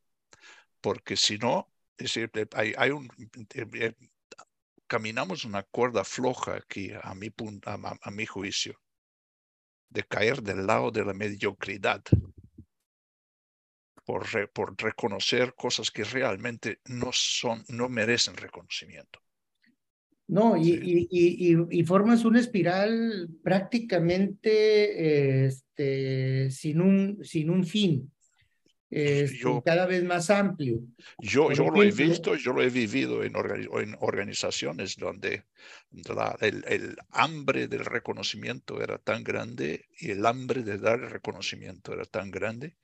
Porque 0.81 1.17
si 1.17 1.37
no, 1.37 1.71
es 1.99 2.15
decir, 2.15 2.31
hay, 2.55 2.73
hay 2.79 2.91
un, 2.91 3.07
eh, 3.55 3.67
eh, 3.75 3.95
caminamos 4.91 5.45
una 5.45 5.63
cuerda 5.63 6.03
floja 6.03 6.57
aquí, 6.57 6.91
a 7.01 7.15
mi, 7.15 7.29
a, 7.65 7.75
a- 7.75 7.99
a 8.03 8.11
mi 8.11 8.27
juicio, 8.27 8.77
de 9.89 10.03
caer 10.03 10.43
del 10.43 10.67
lado 10.67 10.91
de 10.91 11.05
la 11.05 11.15
mediocridad 11.15 12.03
por, 14.05 14.29
re- 14.33 14.49
por 14.49 14.75
reconocer 14.77 15.55
cosas 15.55 15.93
que 15.93 16.03
realmente 16.03 16.81
no 16.87 17.11
son, 17.13 17.65
no 17.69 17.89
merecen 17.89 18.37
reconocimiento. 18.37 19.21
No, 20.27 20.57
y, 20.57 20.65
Sí. 20.65 21.09
y, 21.11 21.55
y, 21.55 21.81
y 21.81 21.85
formas 21.85 22.25
una 22.25 22.41
espiral 22.41 23.29
prácticamente 23.45 25.47
este, 25.47 26.51
sin, 26.51 26.81
un, 26.81 27.25
sin 27.25 27.51
un 27.51 27.65
fin, 27.65 28.13
este, 28.91 29.39
Yo- 29.39 29.63
cada 29.65 29.87
vez 29.87 30.03
más 30.05 30.31
amplio. 30.31 30.81
Yo, 31.21 31.53
yo 31.53 31.71
lo 31.71 31.83
he 31.83 31.91
visto, 31.91 32.35
yo 32.35 32.53
lo 32.53 32.63
he 32.63 32.71
vivido 32.71 33.23
en, 33.23 33.35
organi- 33.35 33.83
en 33.83 33.97
organizaciones 34.01 34.97
donde 34.97 35.45
la- 35.91 36.37
el, 36.41 36.65
el 36.67 36.97
hambre 37.11 37.69
del 37.69 37.85
reconocimiento 37.85 38.83
era 38.83 38.99
tan 38.99 39.23
grande 39.23 39.87
y 39.99 40.11
el 40.11 40.27
hambre 40.27 40.63
de 40.63 40.79
dar 40.79 41.01
el 41.01 41.11
reconocimiento 41.11 41.93
era 41.93 42.05
tan 42.05 42.31
grande 42.31 42.77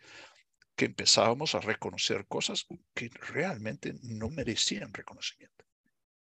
que 0.77 0.85
empezábamos 0.87 1.55
a 1.55 1.61
reconocer 1.61 2.27
cosas 2.27 2.67
que 2.95 3.11
realmente 3.33 3.95
no 4.03 4.29
merecían 4.31 4.93
reconocimiento. 4.93 5.65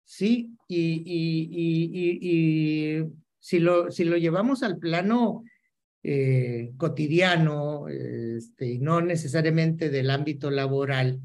Sí, 0.04 0.52
y, 0.68 1.02
y, 1.04 1.48
y, 1.50 1.90
y, 1.92 2.98
y 3.00 3.04
si, 3.38 3.58
lo, 3.58 3.90
si 3.90 4.04
lo 4.04 4.16
llevamos 4.16 4.62
al 4.62 4.78
plano 4.78 5.44
eh, 6.10 6.72
cotidiano, 6.78 7.86
este, 7.86 8.64
y 8.64 8.78
no 8.78 9.02
necesariamente 9.02 9.90
del 9.90 10.08
ámbito 10.08 10.50
laboral, 10.50 11.20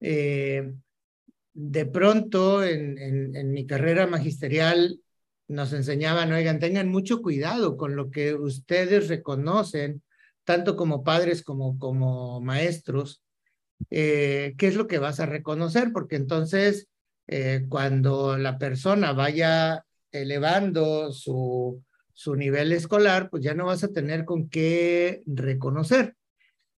eh, 0.00 0.74
de 1.54 1.86
pronto 1.86 2.64
en, 2.64 2.98
en, 2.98 3.52
mi 3.52 3.68
carrera 3.68 4.08
magisterial 4.08 5.00
nos 5.46 5.72
enseñaban, 5.72 6.32
oigan, 6.32 6.58
tengan 6.58 6.88
mucho 6.88 7.22
cuidado 7.22 7.76
con 7.76 7.94
lo 7.94 8.10
que 8.10 8.34
ustedes 8.34 9.06
reconocen, 9.06 10.02
tanto 10.42 10.74
como 10.74 11.04
padres 11.04 11.44
como 11.44 11.78
como 11.78 12.40
maestros, 12.40 13.22
eh, 13.90 14.54
qué 14.58 14.66
es 14.66 14.74
lo 14.74 14.88
que 14.88 14.98
vas 14.98 15.20
a 15.20 15.26
reconocer, 15.26 15.92
porque 15.92 16.16
entonces 16.16 16.88
cuando 17.68 18.36
la 18.36 18.58
persona 18.58 19.12
vaya 19.12 19.84
elevando 20.10 21.12
su, 21.12 21.80
su 22.20 22.36
nivel 22.36 22.70
escolar, 22.72 23.30
pues 23.30 23.42
ya 23.42 23.54
no 23.54 23.64
vas 23.64 23.82
a 23.82 23.92
tener 23.92 24.26
con 24.26 24.50
qué 24.50 25.22
reconocer. 25.24 26.16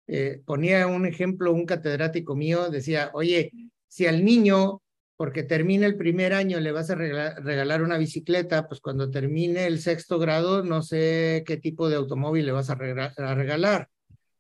Eh, 0.07 0.43
ponía 0.45 0.87
un 0.87 1.07
ejemplo, 1.07 1.51
un 1.55 1.65
catedrático 1.65 2.37
mío 2.37 2.69
decía, 2.69 3.11
oye, 3.15 3.51
si 3.89 4.05
al 4.05 4.23
niño, 4.23 4.83
porque 5.17 5.43
termina 5.43 5.87
el 5.87 5.97
primer 5.97 6.35
año, 6.35 6.61
le 6.61 6.73
vas 6.73 6.91
a 6.91 6.95
regalar, 6.95 7.83
una 7.83 7.97
bicicleta, 7.97 8.69
pues 8.69 8.83
cuando 8.83 9.11
termine 9.11 9.67
el 9.67 9.81
sexto 9.81 10.19
grado, 10.19 10.63
no 10.63 10.83
sé 10.83 11.43
qué 11.47 11.57
tipo 11.57 11.89
de 11.89 11.97
automóvil 11.97 12.45
le 12.45 12.53
vas 12.53 12.69
a 12.69 12.75
regalar. 12.75 13.89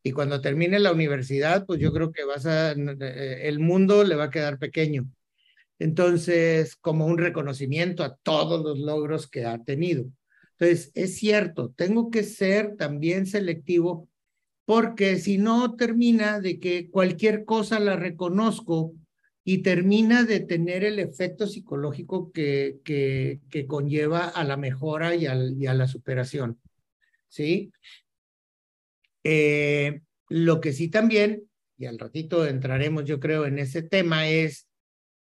Y 0.02 0.12
cuando 0.12 0.42
termine 0.42 0.80
la 0.80 0.92
universidad, 0.92 1.64
pues 1.64 1.80
yo 1.80 1.94
creo 1.94 2.12
que 2.12 2.24
vas 2.24 2.44
a, 2.44 2.72
eh, 2.72 3.48
el 3.48 3.58
mundo 3.58 4.04
le 4.04 4.16
va 4.16 4.24
a 4.24 4.30
quedar 4.30 4.58
pequeño. 4.58 5.06
Entonces, 5.78 6.76
como 6.76 7.06
un 7.06 7.16
reconocimiento 7.16 8.04
a 8.04 8.16
todos 8.22 8.62
los 8.62 8.78
logros 8.78 9.30
que 9.30 9.46
ha 9.46 9.64
tenido. 9.64 10.04
Entonces, 10.60 10.92
es 10.94 11.16
cierto, 11.16 11.70
tengo 11.70 12.10
que 12.10 12.22
ser 12.22 12.76
también 12.76 13.24
selectivo 13.26 14.08
porque 14.66 15.18
si 15.18 15.38
no 15.38 15.74
termina 15.74 16.38
de 16.38 16.60
que 16.60 16.90
cualquier 16.90 17.46
cosa 17.46 17.80
la 17.80 17.96
reconozco 17.96 18.92
y 19.42 19.62
termina 19.62 20.24
de 20.24 20.40
tener 20.40 20.84
el 20.84 20.98
efecto 20.98 21.46
psicológico 21.46 22.30
que, 22.30 22.78
que, 22.84 23.40
que 23.48 23.66
conlleva 23.66 24.28
a 24.28 24.44
la 24.44 24.58
mejora 24.58 25.14
y, 25.16 25.26
a 25.26 25.34
la 25.34 25.88
superación. 25.88 26.60
¿Sí? 27.28 27.72
Eh, 29.24 30.02
lo 30.28 30.60
que 30.60 30.74
sí 30.74 30.88
también, 30.88 31.48
y 31.78 31.86
al 31.86 31.98
ratito 31.98 32.46
entraremos 32.46 33.06
yo 33.06 33.18
creo 33.18 33.46
en 33.46 33.58
ese 33.58 33.82
tema, 33.82 34.28
es 34.28 34.68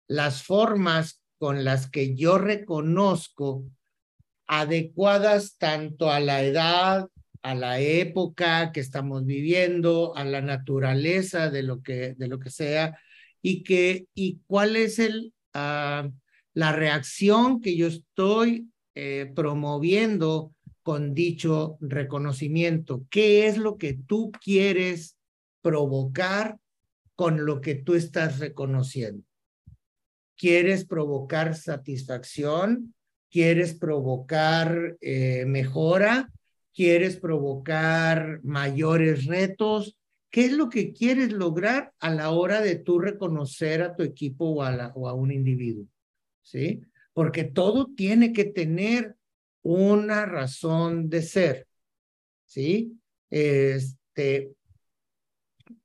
las 0.06 0.44
formas 0.44 1.22
con 1.38 1.64
las 1.64 1.90
que 1.90 2.14
yo 2.14 2.38
reconozco 2.38 3.64
adecuadas 4.46 5.56
tanto 5.58 6.10
a 6.10 6.20
la 6.20 6.42
edad, 6.42 7.08
a 7.42 7.54
la 7.54 7.80
época 7.80 8.72
que 8.72 8.80
estamos 8.80 9.26
viviendo, 9.26 10.16
a 10.16 10.24
la 10.24 10.40
naturaleza 10.40 11.50
de 11.50 11.62
lo 11.62 11.82
que, 11.82 12.14
de 12.14 12.28
lo 12.28 12.38
que 12.38 12.50
sea, 12.50 12.98
y, 13.42 13.62
que, 13.62 14.06
y 14.14 14.40
cuál 14.46 14.76
es 14.76 14.98
el, 14.98 15.34
uh, 15.54 16.10
la 16.54 16.72
reacción 16.72 17.60
que 17.60 17.76
yo 17.76 17.88
estoy 17.88 18.70
eh, 18.94 19.30
promoviendo 19.34 20.54
con 20.82 21.14
dicho 21.14 21.76
reconocimiento. 21.80 23.04
¿Qué 23.10 23.46
es 23.46 23.58
lo 23.58 23.76
que 23.76 23.94
tú 23.94 24.30
quieres 24.32 25.16
provocar 25.62 26.58
con 27.14 27.44
lo 27.44 27.60
que 27.60 27.74
tú 27.74 27.94
estás 27.94 28.38
reconociendo? 28.38 29.24
¿Quieres 30.36 30.84
provocar 30.84 31.54
satisfacción? 31.54 32.93
¿Quieres 33.34 33.74
provocar 33.74 34.96
eh, 35.00 35.44
mejora? 35.44 36.30
¿Quieres 36.72 37.16
provocar 37.16 38.38
mayores 38.44 39.24
retos? 39.24 39.98
¿Qué 40.30 40.44
es 40.44 40.52
lo 40.52 40.68
que 40.68 40.92
quieres 40.92 41.32
lograr 41.32 41.92
a 41.98 42.14
la 42.14 42.30
hora 42.30 42.60
de 42.60 42.76
tú 42.76 43.00
reconocer 43.00 43.82
a 43.82 43.96
tu 43.96 44.04
equipo 44.04 44.50
o 44.50 44.62
a, 44.62 44.92
o 44.94 45.08
a 45.08 45.14
un 45.14 45.32
individuo? 45.32 45.88
¿Sí? 46.42 46.82
Porque 47.12 47.42
todo 47.42 47.90
tiene 47.96 48.32
que 48.32 48.44
tener 48.44 49.16
una 49.62 50.26
razón 50.26 51.10
de 51.10 51.22
ser. 51.22 51.66
¿Sí? 52.46 53.00
Este, 53.30 54.52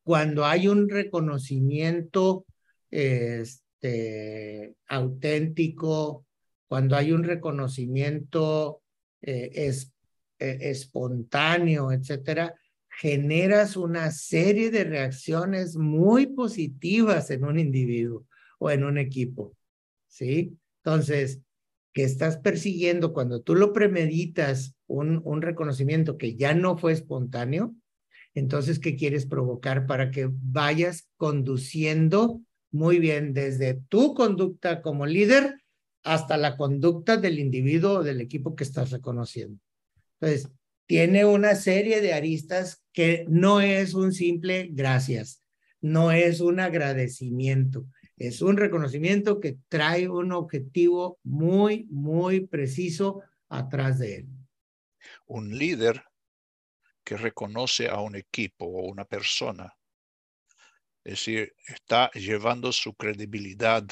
cuando 0.03 0.45
hay 0.45 0.67
un 0.67 0.87
reconocimiento 0.87 2.45
este, 2.91 4.75
auténtico, 4.87 6.27
cuando 6.69 6.95
hay 6.95 7.11
un 7.11 7.23
reconocimiento 7.23 8.83
eh, 9.21 9.51
eh, 9.55 10.57
espontáneo, 10.61 11.91
etcétera, 11.91 12.55
generas 12.87 13.75
una 13.75 14.11
serie 14.11 14.69
de 14.69 14.83
reacciones 14.83 15.75
muy 15.75 16.27
positivas 16.27 17.31
en 17.31 17.43
un 17.43 17.57
individuo 17.57 18.27
o 18.59 18.69
en 18.69 18.83
un 18.83 18.99
equipo, 18.99 19.55
¿sí? 20.07 20.55
Entonces, 20.83 21.41
que 21.91 22.03
estás 22.03 22.37
persiguiendo 22.37 23.13
cuando 23.13 23.41
tú 23.41 23.55
lo 23.55 23.73
premeditas 23.73 24.75
un, 24.85 25.21
un 25.25 25.41
reconocimiento 25.41 26.17
que 26.17 26.35
ya 26.35 26.53
no 26.53 26.77
fue 26.77 26.93
espontáneo, 26.93 27.73
entonces, 28.35 28.77
¿qué 28.77 28.95
quieres 28.95 29.25
provocar 29.25 29.87
para 29.87 30.11
que 30.11 30.29
vayas 30.31 31.09
conduciendo 31.17 32.41
muy 32.69 32.99
bien 32.99 33.33
desde 33.33 33.73
tu 33.89 34.13
conducta 34.13 34.83
como 34.83 35.07
líder 35.07 35.55
hasta 36.09 36.37
la 36.37 36.57
conducta 36.57 37.17
del 37.17 37.37
individuo 37.37 37.99
o 37.99 38.03
del 38.03 38.19
equipo 38.19 38.55
que 38.55 38.63
estás 38.63 38.89
reconociendo? 38.89 39.59
Entonces, 40.19 40.51
tiene 40.87 41.23
una 41.23 41.53
serie 41.53 42.01
de 42.01 42.13
aristas 42.13 42.83
que 42.91 43.25
no 43.29 43.61
es 43.61 43.93
un 43.93 44.11
simple 44.11 44.69
gracias, 44.71 45.43
no 45.81 46.11
es 46.11 46.41
un 46.41 46.59
agradecimiento, 46.59 47.85
es 48.17 48.41
un 48.41 48.57
reconocimiento 48.57 49.39
que 49.39 49.59
trae 49.67 50.09
un 50.09 50.31
objetivo 50.31 51.19
muy, 51.23 51.85
muy 51.91 52.47
preciso 52.47 53.21
atrás 53.47 53.99
de 53.99 54.15
él. 54.15 54.27
Un 55.27 55.55
líder 55.55 56.03
que 57.03 57.17
reconoce 57.17 57.87
a 57.87 58.01
un 58.01 58.15
equipo 58.15 58.65
o 58.65 58.89
una 58.89 59.05
persona, 59.05 59.75
es 61.03 61.13
decir, 61.13 61.53
está 61.67 62.09
llevando 62.11 62.71
su 62.71 62.95
credibilidad 62.95 63.85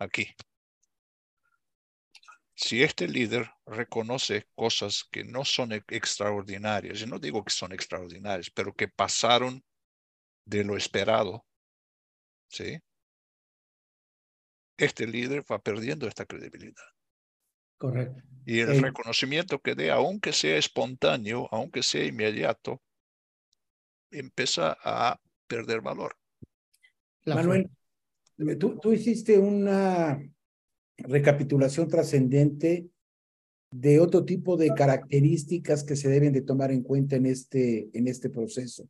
aquí. 0.00 0.26
Si 2.60 2.82
este 2.82 3.08
líder 3.08 3.50
reconoce 3.64 4.46
cosas 4.54 5.04
que 5.10 5.24
no 5.24 5.46
son 5.46 5.72
extraordinarias, 5.72 6.98
yo 6.98 7.06
no 7.06 7.18
digo 7.18 7.42
que 7.42 7.54
son 7.54 7.72
extraordinarias, 7.72 8.50
pero 8.50 8.74
que 8.74 8.86
pasaron 8.86 9.64
de 10.44 10.62
lo 10.62 10.76
esperado, 10.76 11.46
¿sí? 12.48 12.78
Este 14.76 15.06
líder 15.06 15.42
va 15.50 15.58
perdiendo 15.62 16.06
esta 16.06 16.26
credibilidad. 16.26 16.84
Correcto. 17.78 18.22
Y 18.44 18.60
el 18.60 18.82
reconocimiento 18.82 19.58
que 19.60 19.74
dé, 19.74 19.90
aunque 19.90 20.34
sea 20.34 20.58
espontáneo, 20.58 21.48
aunque 21.50 21.82
sea 21.82 22.04
inmediato, 22.04 22.82
empieza 24.10 24.76
a 24.82 25.18
perder 25.46 25.80
valor. 25.80 26.14
Manuel, 27.24 27.70
tú, 28.58 28.78
tú 28.78 28.92
hiciste 28.92 29.38
una 29.38 30.20
recapitulación 31.04 31.88
trascendente 31.88 32.88
de 33.72 34.00
otro 34.00 34.24
tipo 34.24 34.56
de 34.56 34.70
características 34.74 35.84
que 35.84 35.96
se 35.96 36.08
deben 36.08 36.32
de 36.32 36.42
tomar 36.42 36.72
en 36.72 36.82
cuenta 36.82 37.16
en 37.16 37.26
este, 37.26 37.88
en 37.92 38.08
este 38.08 38.30
proceso. 38.30 38.88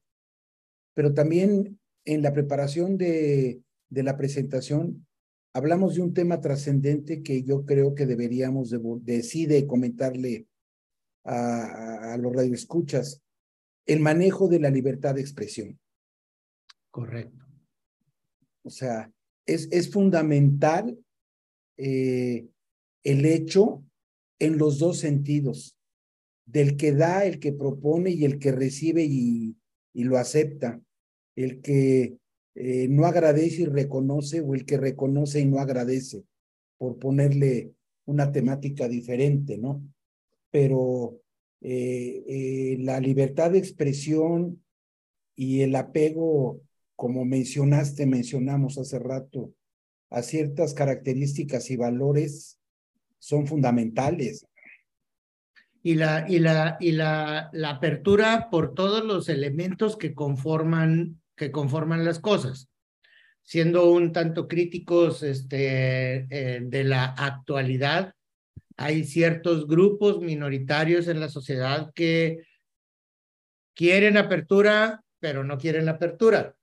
Pero 0.95 1.13
también 1.13 1.79
en 2.05 2.23
la 2.23 2.33
preparación 2.33 2.97
de, 2.97 3.61
de 3.91 4.03
la 4.03 4.17
presentación 4.17 5.07
hablamos 5.53 5.97
de 5.97 6.03
un 6.03 6.15
tema 6.15 6.41
trascendente 6.41 7.23
que 7.23 7.43
yo 7.43 7.65
creo 7.65 7.95
que 7.95 8.07
deberíamos 8.07 8.71
de, 8.71 9.67
comentarle 9.67 10.47
a, 11.25 12.15
a 12.15 12.17
los 12.17 12.35
radioescuchas, 12.35 13.23
el 13.87 14.01
manejo 14.01 14.49
de 14.49 14.61
la 14.61 14.71
libertad 14.71 15.15
de 15.15 15.21
expresión. 15.21 15.79
Correcto. 16.91 17.45
O 18.63 18.71
sea, 18.71 19.13
es, 19.47 19.69
es 19.71 19.91
fundamental 19.91 20.99
eh, 21.83 22.47
el 23.05 23.25
hecho 23.25 23.83
en 24.39 24.59
los 24.59 24.79
dos 24.79 24.99
sentidos, 24.99 25.79
del 26.45 26.77
que 26.77 26.93
da, 26.93 27.25
el 27.25 27.39
que 27.39 27.53
propone 27.53 28.11
y 28.11 28.27
el 28.27 28.39
que 28.39 28.53
recibe 28.53 29.05
y, 29.05 29.57
y 29.95 30.05
lo 30.05 30.19
acepta, 30.19 30.81
el 31.37 31.63
que 31.63 32.19
eh, 32.55 32.89
no 32.89 33.07
agradece 33.07 33.63
y 33.63 33.67
reconoce 33.67 34.43
o 34.43 34.55
el 34.55 34.67
que 34.67 34.77
reconoce 34.77 35.41
y 35.41 35.47
no 35.47 35.59
agradece, 35.59 36.25
por 36.77 36.99
ponerle 36.99 37.73
una 38.05 38.31
temática 38.31 38.87
diferente, 38.87 39.57
¿no? 39.57 39.83
Pero 40.51 41.19
eh, 41.63 42.77
la 42.81 43.01
libertad 43.01 43.53
de 43.53 43.59
expresión 43.59 44.63
y 45.35 45.63
el 45.63 45.75
apego, 45.77 46.61
como 46.95 47.25
mencionaste, 47.25 48.05
mencionamos 48.05 48.77
hace 48.77 48.99
rato, 48.99 49.55
a 50.11 50.23
ciertas 50.23 50.75
características 50.75 51.71
y 51.71 51.77
valores 51.77 52.59
son 53.19 53.47
fundamentales. 53.47 54.47
Y 55.83 55.95
la, 55.95 56.27
y 56.29 56.41
la, 56.41 56.77
y 56.81 56.93
la, 56.93 57.49
la 57.53 57.71
apertura 57.71 58.49
por 58.51 58.75
todos 58.75 59.05
los 59.05 59.29
elementos 59.29 59.97
que 59.97 60.15
conforman, 60.15 61.23
que 61.37 61.51
conforman 61.51 62.05
las 62.05 62.19
cosas. 62.19 62.69
Siendo 63.43 63.91
un 63.91 64.13
tanto 64.13 64.47
críticos 64.47 65.23
este, 65.23 66.27
eh, 66.29 66.61
de 66.63 66.85
la 66.85 67.05
actualidad, 67.05 68.15
hay 68.77 69.05
ciertos 69.05 69.67
grupos 69.67 70.21
minoritarios 70.21 71.09
en 71.09 71.21
la 71.21 71.29
sociedad 71.29 71.93
que 71.95 72.45
quieren 73.75 74.17
apertura, 74.17 75.03
pero 75.19 75.45
no 75.45 75.57
quieren 75.57 75.89
apertura 75.89 76.57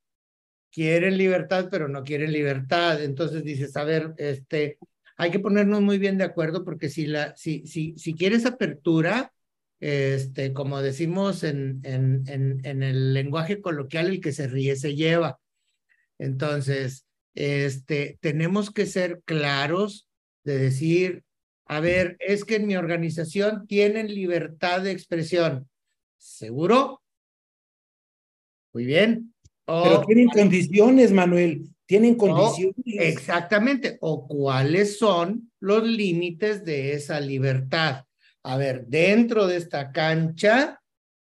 quieren 0.71 1.17
libertad, 1.17 1.69
pero 1.71 1.87
no 1.87 2.03
quieren 2.03 2.31
libertad. 2.31 3.03
Entonces 3.03 3.43
dices, 3.43 3.75
a 3.77 3.83
ver, 3.83 4.13
este, 4.17 4.77
hay 5.17 5.31
que 5.31 5.39
ponernos 5.39 5.81
muy 5.81 5.97
bien 5.97 6.17
de 6.17 6.23
acuerdo 6.23 6.63
porque 6.63 6.89
si, 6.89 7.07
la, 7.07 7.35
si, 7.35 7.65
si, 7.65 7.97
si 7.97 8.13
quieres 8.13 8.45
apertura, 8.45 9.33
este, 9.79 10.53
como 10.53 10.81
decimos 10.81 11.43
en, 11.43 11.81
en, 11.83 12.23
en, 12.27 12.83
el 12.83 13.13
lenguaje 13.13 13.61
coloquial, 13.61 14.07
el 14.07 14.21
que 14.21 14.31
se 14.31 14.47
ríe 14.47 14.75
se 14.75 14.95
lleva. 14.95 15.39
Entonces, 16.19 17.05
este, 17.35 18.17
tenemos 18.21 18.71
que 18.71 18.85
ser 18.85 19.21
claros 19.25 20.07
de 20.43 20.57
decir, 20.57 21.23
a 21.65 21.79
ver, 21.79 22.17
es 22.19 22.45
que 22.45 22.55
en 22.55 22.67
mi 22.67 22.75
organización 22.75 23.67
tienen 23.67 24.13
libertad 24.13 24.81
de 24.81 24.91
expresión. 24.91 25.69
¿Seguro? 26.17 27.01
Muy 28.73 28.85
bien. 28.85 29.33
Pero 29.67 30.01
tienen 30.05 30.29
condiciones, 30.29 31.11
Manuel, 31.11 31.63
tienen 31.85 32.15
condiciones. 32.15 32.73
exactamente. 32.85 33.97
O 33.99 34.25
cuáles 34.25 34.97
son 34.97 35.51
los 35.59 35.83
límites 35.83 36.63
de 36.63 36.93
esa 36.93 37.19
libertad. 37.19 38.05
A 38.43 38.55
ver, 38.55 38.85
dentro 38.87 39.45
de 39.45 39.57
esta 39.57 39.91
cancha 39.91 40.79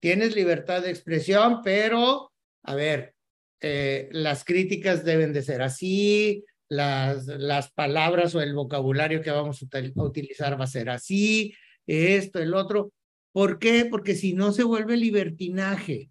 tienes 0.00 0.36
libertad 0.36 0.82
de 0.82 0.90
expresión, 0.90 1.60
pero, 1.64 2.32
a 2.62 2.74
ver, 2.76 3.14
eh, 3.60 4.08
las 4.12 4.44
críticas 4.44 5.04
deben 5.04 5.32
de 5.32 5.42
ser 5.42 5.60
así, 5.60 6.44
las, 6.68 7.26
las 7.26 7.72
palabras 7.72 8.34
o 8.36 8.40
el 8.40 8.54
vocabulario 8.54 9.22
que 9.22 9.32
vamos 9.32 9.60
a 9.62 10.02
utilizar 10.02 10.58
va 10.58 10.64
a 10.64 10.68
ser 10.68 10.88
así, 10.88 11.52
esto, 11.86 12.38
el 12.38 12.54
otro. 12.54 12.92
¿Por 13.32 13.58
qué? 13.58 13.84
Porque 13.84 14.14
si 14.14 14.32
no 14.32 14.52
se 14.52 14.62
vuelve 14.62 14.96
libertinaje. 14.96 16.09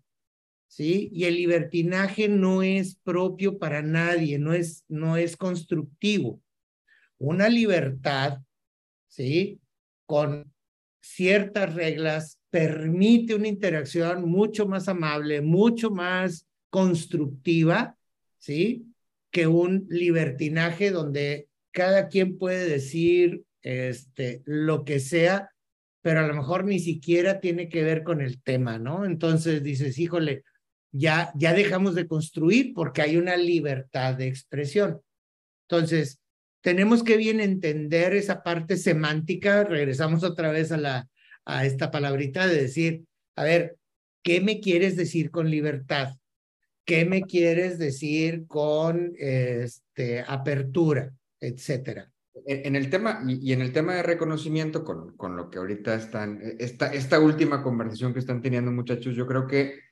¿Sí? 0.69 1.09
Y 1.11 1.25
el 1.25 1.35
libertinaje 1.35 2.29
no 2.29 2.63
es 2.63 2.95
propio 2.95 3.57
para 3.57 3.81
nadie, 3.81 4.39
no 4.39 4.53
es, 4.53 4.85
no 4.87 5.17
es 5.17 5.35
constructivo. 5.35 6.41
Una 7.17 7.49
libertad, 7.49 8.39
¿sí? 9.07 9.59
Con 10.05 10.53
ciertas 11.01 11.73
reglas 11.73 12.39
permite 12.49 13.35
una 13.35 13.47
interacción 13.47 14.29
mucho 14.29 14.67
más 14.67 14.87
amable, 14.87 15.41
mucho 15.41 15.89
más 15.91 16.47
constructiva, 16.69 17.97
¿sí? 18.37 18.85
Que 19.31 19.47
un 19.47 19.85
libertinaje 19.89 20.91
donde 20.91 21.49
cada 21.71 22.07
quien 22.07 22.37
puede 22.37 22.69
decir 22.69 23.43
este, 23.61 24.41
lo 24.45 24.85
que 24.85 24.99
sea, 24.99 25.49
pero 26.01 26.21
a 26.21 26.27
lo 26.27 26.33
mejor 26.33 26.65
ni 26.65 26.79
siquiera 26.79 27.39
tiene 27.39 27.69
que 27.69 27.83
ver 27.83 28.03
con 28.03 28.21
el 28.21 28.41
tema, 28.41 28.77
¿no? 28.77 29.05
Entonces 29.05 29.63
dices, 29.63 29.97
híjole, 29.99 30.43
ya, 30.91 31.31
ya 31.35 31.53
dejamos 31.53 31.95
de 31.95 32.07
construir 32.07 32.73
porque 32.73 33.01
hay 33.01 33.17
una 33.17 33.37
libertad 33.37 34.15
de 34.15 34.27
expresión. 34.27 35.01
Entonces, 35.67 36.19
tenemos 36.61 37.03
que 37.03 37.17
bien 37.17 37.39
entender 37.39 38.15
esa 38.15 38.43
parte 38.43 38.77
semántica, 38.77 39.63
regresamos 39.63 40.23
otra 40.23 40.51
vez 40.51 40.71
a, 40.71 40.77
la, 40.77 41.07
a 41.45 41.65
esta 41.65 41.91
palabrita 41.91 42.47
de 42.47 42.61
decir, 42.61 43.03
a 43.35 43.43
ver, 43.43 43.77
¿qué 44.23 44.41
me 44.41 44.59
quieres 44.59 44.95
decir 44.95 45.31
con 45.31 45.49
libertad? 45.49 46.15
¿Qué 46.85 47.05
me 47.05 47.21
quieres 47.21 47.77
decir 47.77 48.47
con 48.47 49.13
este, 49.17 50.21
apertura, 50.27 51.13
etcétera? 51.39 52.11
En 52.45 52.75
el 52.75 52.89
tema, 52.89 53.21
y 53.27 53.53
en 53.53 53.61
el 53.61 53.71
tema 53.71 53.95
de 53.95 54.03
reconocimiento, 54.03 54.83
con, 54.83 55.15
con 55.15 55.35
lo 55.35 55.49
que 55.49 55.59
ahorita 55.59 55.93
están, 55.93 56.39
esta, 56.57 56.91
esta 56.93 57.19
última 57.19 57.61
conversación 57.61 58.13
que 58.13 58.19
están 58.19 58.41
teniendo 58.41 58.71
muchachos, 58.71 59.15
yo 59.15 59.27
creo 59.27 59.45
que 59.45 59.88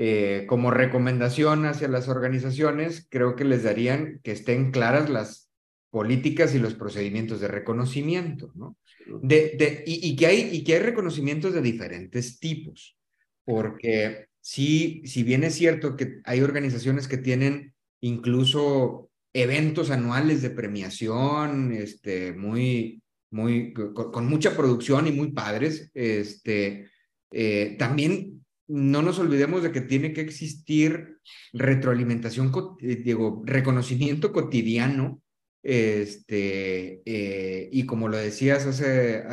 eh, 0.00 0.46
como 0.46 0.70
recomendación 0.70 1.66
hacia 1.66 1.88
las 1.88 2.06
organizaciones, 2.06 3.08
creo 3.10 3.34
que 3.34 3.42
les 3.42 3.64
darían 3.64 4.20
que 4.22 4.30
estén 4.30 4.70
claras 4.70 5.10
las 5.10 5.50
políticas 5.90 6.54
y 6.54 6.60
los 6.60 6.74
procedimientos 6.74 7.40
de 7.40 7.48
reconocimiento, 7.48 8.52
¿no? 8.54 8.76
De, 9.22 9.56
de, 9.58 9.82
y, 9.84 10.14
que 10.14 10.26
hay, 10.26 10.50
y 10.52 10.62
que 10.62 10.74
hay 10.74 10.78
reconocimientos 10.78 11.52
de 11.52 11.62
diferentes 11.62 12.38
tipos, 12.38 12.96
porque 13.44 14.28
sí, 14.40 15.02
si 15.04 15.24
bien 15.24 15.42
es 15.42 15.56
cierto 15.56 15.96
que 15.96 16.20
hay 16.22 16.42
organizaciones 16.42 17.08
que 17.08 17.18
tienen 17.18 17.74
incluso 18.00 19.10
eventos 19.32 19.90
anuales 19.90 20.42
de 20.42 20.50
premiación, 20.50 21.72
este, 21.72 22.34
muy, 22.34 23.02
muy, 23.32 23.72
con, 23.72 24.28
mucha 24.28 24.56
producción 24.56 25.08
y 25.08 25.10
muy 25.10 25.32
padres, 25.32 25.90
este, 25.92 26.88
eh, 27.32 27.74
también 27.80 28.44
no 28.68 29.00
nos 29.00 29.18
olvidemos 29.18 29.62
de 29.62 29.72
que 29.72 29.80
tiene 29.80 30.12
que 30.12 30.20
existir 30.20 31.18
retroalimentación, 31.52 32.52
eh, 32.80 32.96
digo, 32.96 33.42
reconocimiento 33.44 34.32
cotidiano, 34.32 35.22
este, 35.62 37.02
eh, 37.04 37.68
y 37.72 37.86
como 37.86 38.08
lo 38.08 38.16
decías 38.16 38.66
hace, 38.66 39.24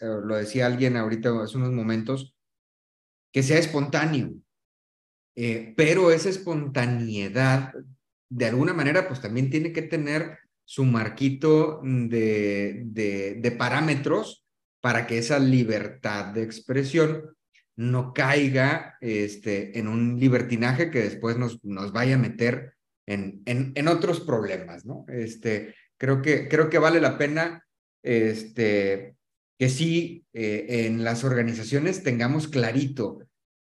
lo 0.00 0.36
decía 0.36 0.66
alguien 0.66 0.96
ahorita 0.96 1.42
hace 1.42 1.56
unos 1.56 1.72
momentos, 1.72 2.34
que 3.32 3.44
sea 3.44 3.58
espontáneo, 3.58 4.34
eh, 5.36 5.72
pero 5.76 6.10
esa 6.10 6.28
espontaneidad, 6.28 7.72
de 8.28 8.46
alguna 8.46 8.74
manera, 8.74 9.06
pues 9.06 9.20
también 9.20 9.50
tiene 9.50 9.72
que 9.72 9.82
tener 9.82 10.38
su 10.64 10.84
marquito 10.84 11.80
de, 11.82 12.82
de 12.84 13.52
parámetros 13.52 14.44
para 14.80 15.06
que 15.06 15.18
esa 15.18 15.38
libertad 15.38 16.32
de 16.32 16.42
expresión 16.42 17.36
no 17.80 18.12
caiga 18.12 18.98
este, 19.00 19.78
en 19.78 19.88
un 19.88 20.20
libertinaje 20.20 20.90
que 20.90 21.00
después 21.00 21.38
nos, 21.38 21.64
nos 21.64 21.92
vaya 21.92 22.16
a 22.16 22.18
meter 22.18 22.74
en, 23.06 23.40
en, 23.46 23.72
en, 23.74 23.88
otros 23.88 24.20
problemas, 24.20 24.84
¿no? 24.84 25.06
Este, 25.08 25.74
creo, 25.96 26.20
que, 26.20 26.46
creo 26.46 26.68
que 26.68 26.78
vale 26.78 27.00
la 27.00 27.16
pena 27.16 27.66
este, 28.02 29.16
que 29.58 29.70
sí 29.70 30.26
eh, 30.34 30.86
en 30.86 31.04
las 31.04 31.24
organizaciones 31.24 32.02
tengamos 32.02 32.48
clarito 32.48 33.20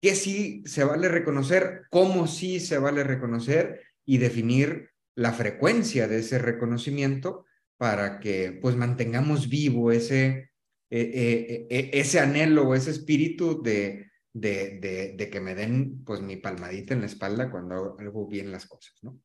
qué 0.02 0.16
sí 0.16 0.64
se 0.66 0.82
vale 0.82 1.06
reconocer, 1.06 1.82
cómo 1.88 2.26
sí 2.26 2.58
se 2.58 2.78
vale 2.78 3.04
reconocer 3.04 3.80
y 4.04 4.18
definir 4.18 4.90
la 5.14 5.32
frecuencia 5.32 6.08
de 6.08 6.18
ese 6.18 6.38
reconocimiento 6.38 7.46
para 7.76 8.18
que 8.18 8.58
pues 8.60 8.74
mantengamos 8.74 9.48
vivo 9.48 9.92
ese, 9.92 10.49
eh, 10.90 11.66
eh, 11.70 11.90
ese 11.92 12.18
anhelo 12.18 12.68
o 12.68 12.74
ese 12.74 12.90
espíritu 12.90 13.62
de, 13.62 14.10
de, 14.32 14.78
de, 14.80 15.14
de, 15.16 15.30
que 15.30 15.40
me 15.40 15.54
den 15.54 16.02
pues 16.04 16.20
mi 16.20 16.36
palmadita 16.36 16.94
en 16.94 17.00
la 17.00 17.06
espalda 17.06 17.50
cuando 17.50 17.96
hago 17.98 18.26
bien 18.26 18.50
las 18.50 18.66
cosas, 18.66 18.94
¿no? 19.02 19.18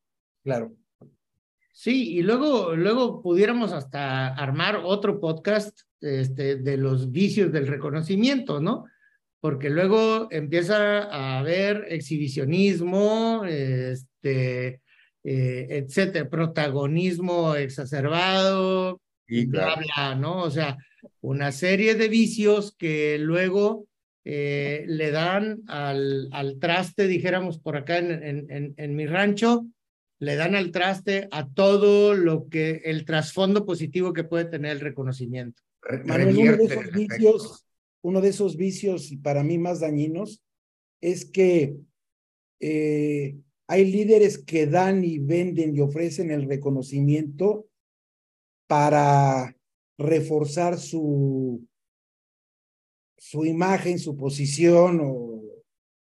Claro. 0.43 0.75
Sí, 1.73 2.13
y 2.13 2.21
luego, 2.21 2.75
luego 2.75 3.21
pudiéramos 3.21 3.73
hasta 3.73 4.28
armar 4.28 4.82
otro 4.84 5.19
podcast 5.19 5.82
este, 5.99 6.56
de 6.56 6.78
los 6.78 7.12
vicios 7.12 7.51
del 7.51 7.67
reconocimiento, 7.67 8.62
¿no? 8.62 8.86
Porque 9.41 9.69
luego 9.69 10.28
empieza 10.32 11.04
a 11.04 11.39
haber 11.39 11.86
exhibicionismo, 11.89 13.43
este, 13.45 14.82
eh, 15.23 15.67
etcétera, 15.69 16.30
protagonismo 16.30 17.56
exacerbado, 17.56 19.01
y 19.28 19.46
bla, 19.46 19.76
bla, 19.76 20.16
¿no? 20.16 20.44
O 20.44 20.52
sea, 20.52 20.78
una 21.22 21.52
serie 21.52 21.96
de 21.96 22.08
vicios 22.08 22.76
que 22.78 23.18
luego 23.18 23.88
eh, 24.24 24.86
le 24.88 25.12
dan 25.12 25.62
al, 25.68 26.30
al 26.32 26.60
traste, 26.60 27.08
dijéramos 27.08 27.60
por 27.60 27.78
acá 27.78 27.98
en, 28.00 28.50
en, 28.50 28.74
en 28.76 28.96
mi 28.96 29.06
rancho, 29.06 29.68
le 30.20 30.36
dan 30.36 30.56
al 30.56 30.72
traste 30.72 31.28
a 31.32 31.48
todo 31.48 32.16
lo 32.16 32.48
que 32.50 32.82
el 32.86 33.06
trasfondo 33.06 33.66
positivo 33.66 34.14
que 34.14 34.24
puede 34.24 34.46
tener 34.46 34.72
el 34.72 34.80
reconocimiento. 34.80 35.62
Manuel, 36.06 36.36
uno 36.38 36.58
de 36.58 36.64
esos 36.66 36.92
vicios, 36.92 37.66
uno 38.02 38.22
de 38.22 38.30
esos 38.30 38.58
vicios 38.58 39.12
y 39.12 39.18
para 39.18 39.44
mí 39.44 39.58
más 39.58 39.82
dañinos 39.82 40.42
es 41.02 41.26
que 41.26 41.76
eh, 42.60 43.36
hay 43.68 43.92
líderes 43.92 44.38
que 44.40 44.66
dan 44.66 45.04
y 45.04 45.20
venden 45.20 45.76
y 45.76 45.82
ofrecen 45.82 46.32
el 46.32 46.48
reconocimiento 46.48 47.68
para 48.67 49.56
reforzar 49.97 50.78
su, 50.78 51.65
su 53.17 53.45
imagen, 53.45 53.99
su 53.99 54.15
posición 54.15 54.99
o 55.04 55.36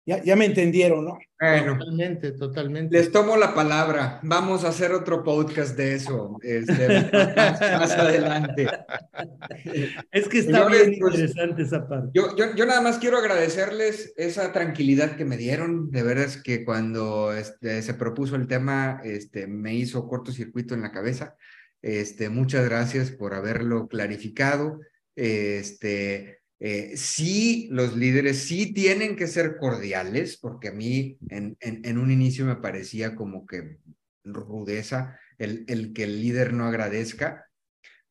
ya, 0.08 0.24
ya 0.24 0.36
me 0.36 0.46
entendieron, 0.46 1.04
¿no? 1.04 1.18
Bueno, 1.38 1.76
totalmente, 1.76 2.32
totalmente. 2.32 2.96
Les 2.96 3.12
tomo 3.12 3.36
la 3.36 3.54
palabra. 3.54 4.20
Vamos 4.22 4.64
a 4.64 4.68
hacer 4.68 4.92
otro 4.92 5.22
podcast 5.22 5.76
de 5.76 5.96
eso 5.96 6.38
este, 6.40 7.10
más, 7.12 7.60
más, 7.60 7.92
adelante. 7.92 8.66
Es 10.10 10.26
que 10.28 10.38
está 10.38 10.64
Señores, 10.64 10.86
bien 10.86 10.98
pues, 10.98 11.14
interesante 11.14 11.62
esa 11.62 11.86
parte. 11.86 12.08
Yo, 12.14 12.34
yo, 12.36 12.54
yo, 12.56 12.64
nada 12.64 12.80
más 12.80 12.96
quiero 12.96 13.18
agradecerles 13.18 14.14
esa 14.16 14.50
tranquilidad 14.50 15.14
que 15.16 15.26
me 15.26 15.36
dieron. 15.36 15.90
De 15.90 16.02
veras 16.02 16.42
que 16.42 16.64
cuando 16.64 17.34
este, 17.34 17.82
se 17.82 17.92
propuso 17.92 18.34
el 18.34 18.46
tema, 18.46 19.02
este, 19.04 19.46
me 19.46 19.74
hizo 19.74 20.08
cortocircuito 20.08 20.74
en 20.74 20.80
la 20.80 20.90
cabeza. 20.90 21.36
Este, 21.82 22.28
muchas 22.28 22.64
gracias 22.64 23.10
por 23.10 23.34
haberlo 23.34 23.88
clarificado. 23.88 24.80
Este, 25.14 26.40
eh, 26.60 26.96
sí, 26.96 27.68
los 27.70 27.96
líderes 27.96 28.38
sí 28.38 28.72
tienen 28.72 29.16
que 29.16 29.26
ser 29.26 29.56
cordiales, 29.58 30.38
porque 30.38 30.68
a 30.68 30.72
mí 30.72 31.18
en, 31.28 31.98
un 31.98 32.10
inicio 32.10 32.44
me 32.44 32.56
parecía 32.56 33.14
como 33.14 33.46
que 33.46 33.78
rudeza 34.24 35.18
el, 35.38 35.64
el, 35.68 35.92
que 35.92 36.04
el 36.04 36.20
líder 36.20 36.52
no 36.52 36.66
agradezca, 36.66 37.46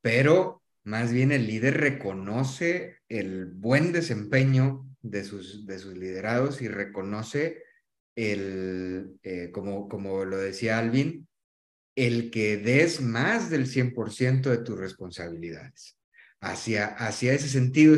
pero 0.01 0.63
más 0.84 1.12
bien 1.12 1.34
el 1.34 1.47
líder 1.47 1.77
reconoce 1.77 2.99
el 3.10 3.47
buen 3.47 3.91
desempeño 3.91 4.88
de 5.01 5.23
sus, 5.25 5.65
de 5.65 5.80
sus 5.80 5.97
liderados 5.97 6.62
y 6.62 6.69
reconoce 6.69 7.63
el, 8.15 9.19
eh, 9.23 9.51
como, 9.51 9.89
como 9.89 10.25
lo 10.25 10.38
decía 10.38 10.80
Alvin, 10.80 11.27
el 11.98 12.30
que 12.30 12.58
des 12.58 13.02
más 13.02 13.50
del 13.50 13.66
100% 13.66 14.52
de 14.52 14.60
tus 14.60 14.78
responsabilidades 14.78 15.98
hacia, 16.40 16.86
hacia 16.86 17.34
ese 17.34 17.50
sentido, 17.50 17.98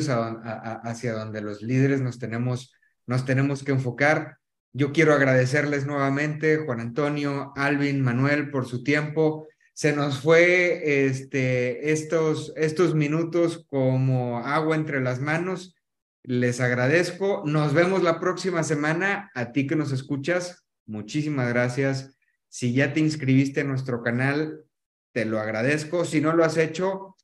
hacia 0.84 1.14
donde 1.14 1.42
los 1.42 1.62
líderes 1.62 2.00
nos 2.00 2.18
tenemos, 2.18 2.74
nos 3.06 3.26
tenemos 3.26 3.62
que 3.62 3.74
enfocar. 3.74 4.38
Yo 4.72 4.94
quiero 4.94 5.14
agradecerles 5.14 5.86
nuevamente, 5.86 6.60
Juan 6.60 6.80
Antonio, 6.80 7.52
Alvin, 7.58 8.02
Manuel, 8.02 8.50
por 8.52 8.66
su 8.68 8.84
tiempo. 8.84 9.48
Se 9.74 9.92
nos 9.92 10.22
fue 10.22 11.06
este, 11.06 11.92
estos, 11.92 12.54
estos 12.56 12.96
minutos 12.96 13.66
como 13.68 14.40
agua 14.40 14.78
entre 14.78 15.02
las 15.02 15.20
manos. 15.20 15.76
Les 16.24 16.62
agradezco. 16.62 17.44
Nos 17.46 17.74
vemos 17.74 18.02
la 18.02 18.22
próxima 18.22 18.64
semana. 18.64 19.30
A 19.36 19.52
ti 19.52 19.68
que 19.68 19.76
nos 19.76 19.92
escuchas, 19.92 20.66
muchísimas 20.86 21.50
gracias. 21.50 22.19
Si 22.50 22.74
ya 22.74 22.94
te 22.94 23.00
inscribiste 23.00 23.62
en 23.62 23.70
nuestro 23.70 24.04
canal, 24.04 24.66
te 25.14 25.26
lo 25.26 25.40
agradezco. 25.40 26.04
Si 26.04 26.20
no 26.20 26.36
lo 26.36 26.44
has 26.44 26.58
hecho, 26.58 27.16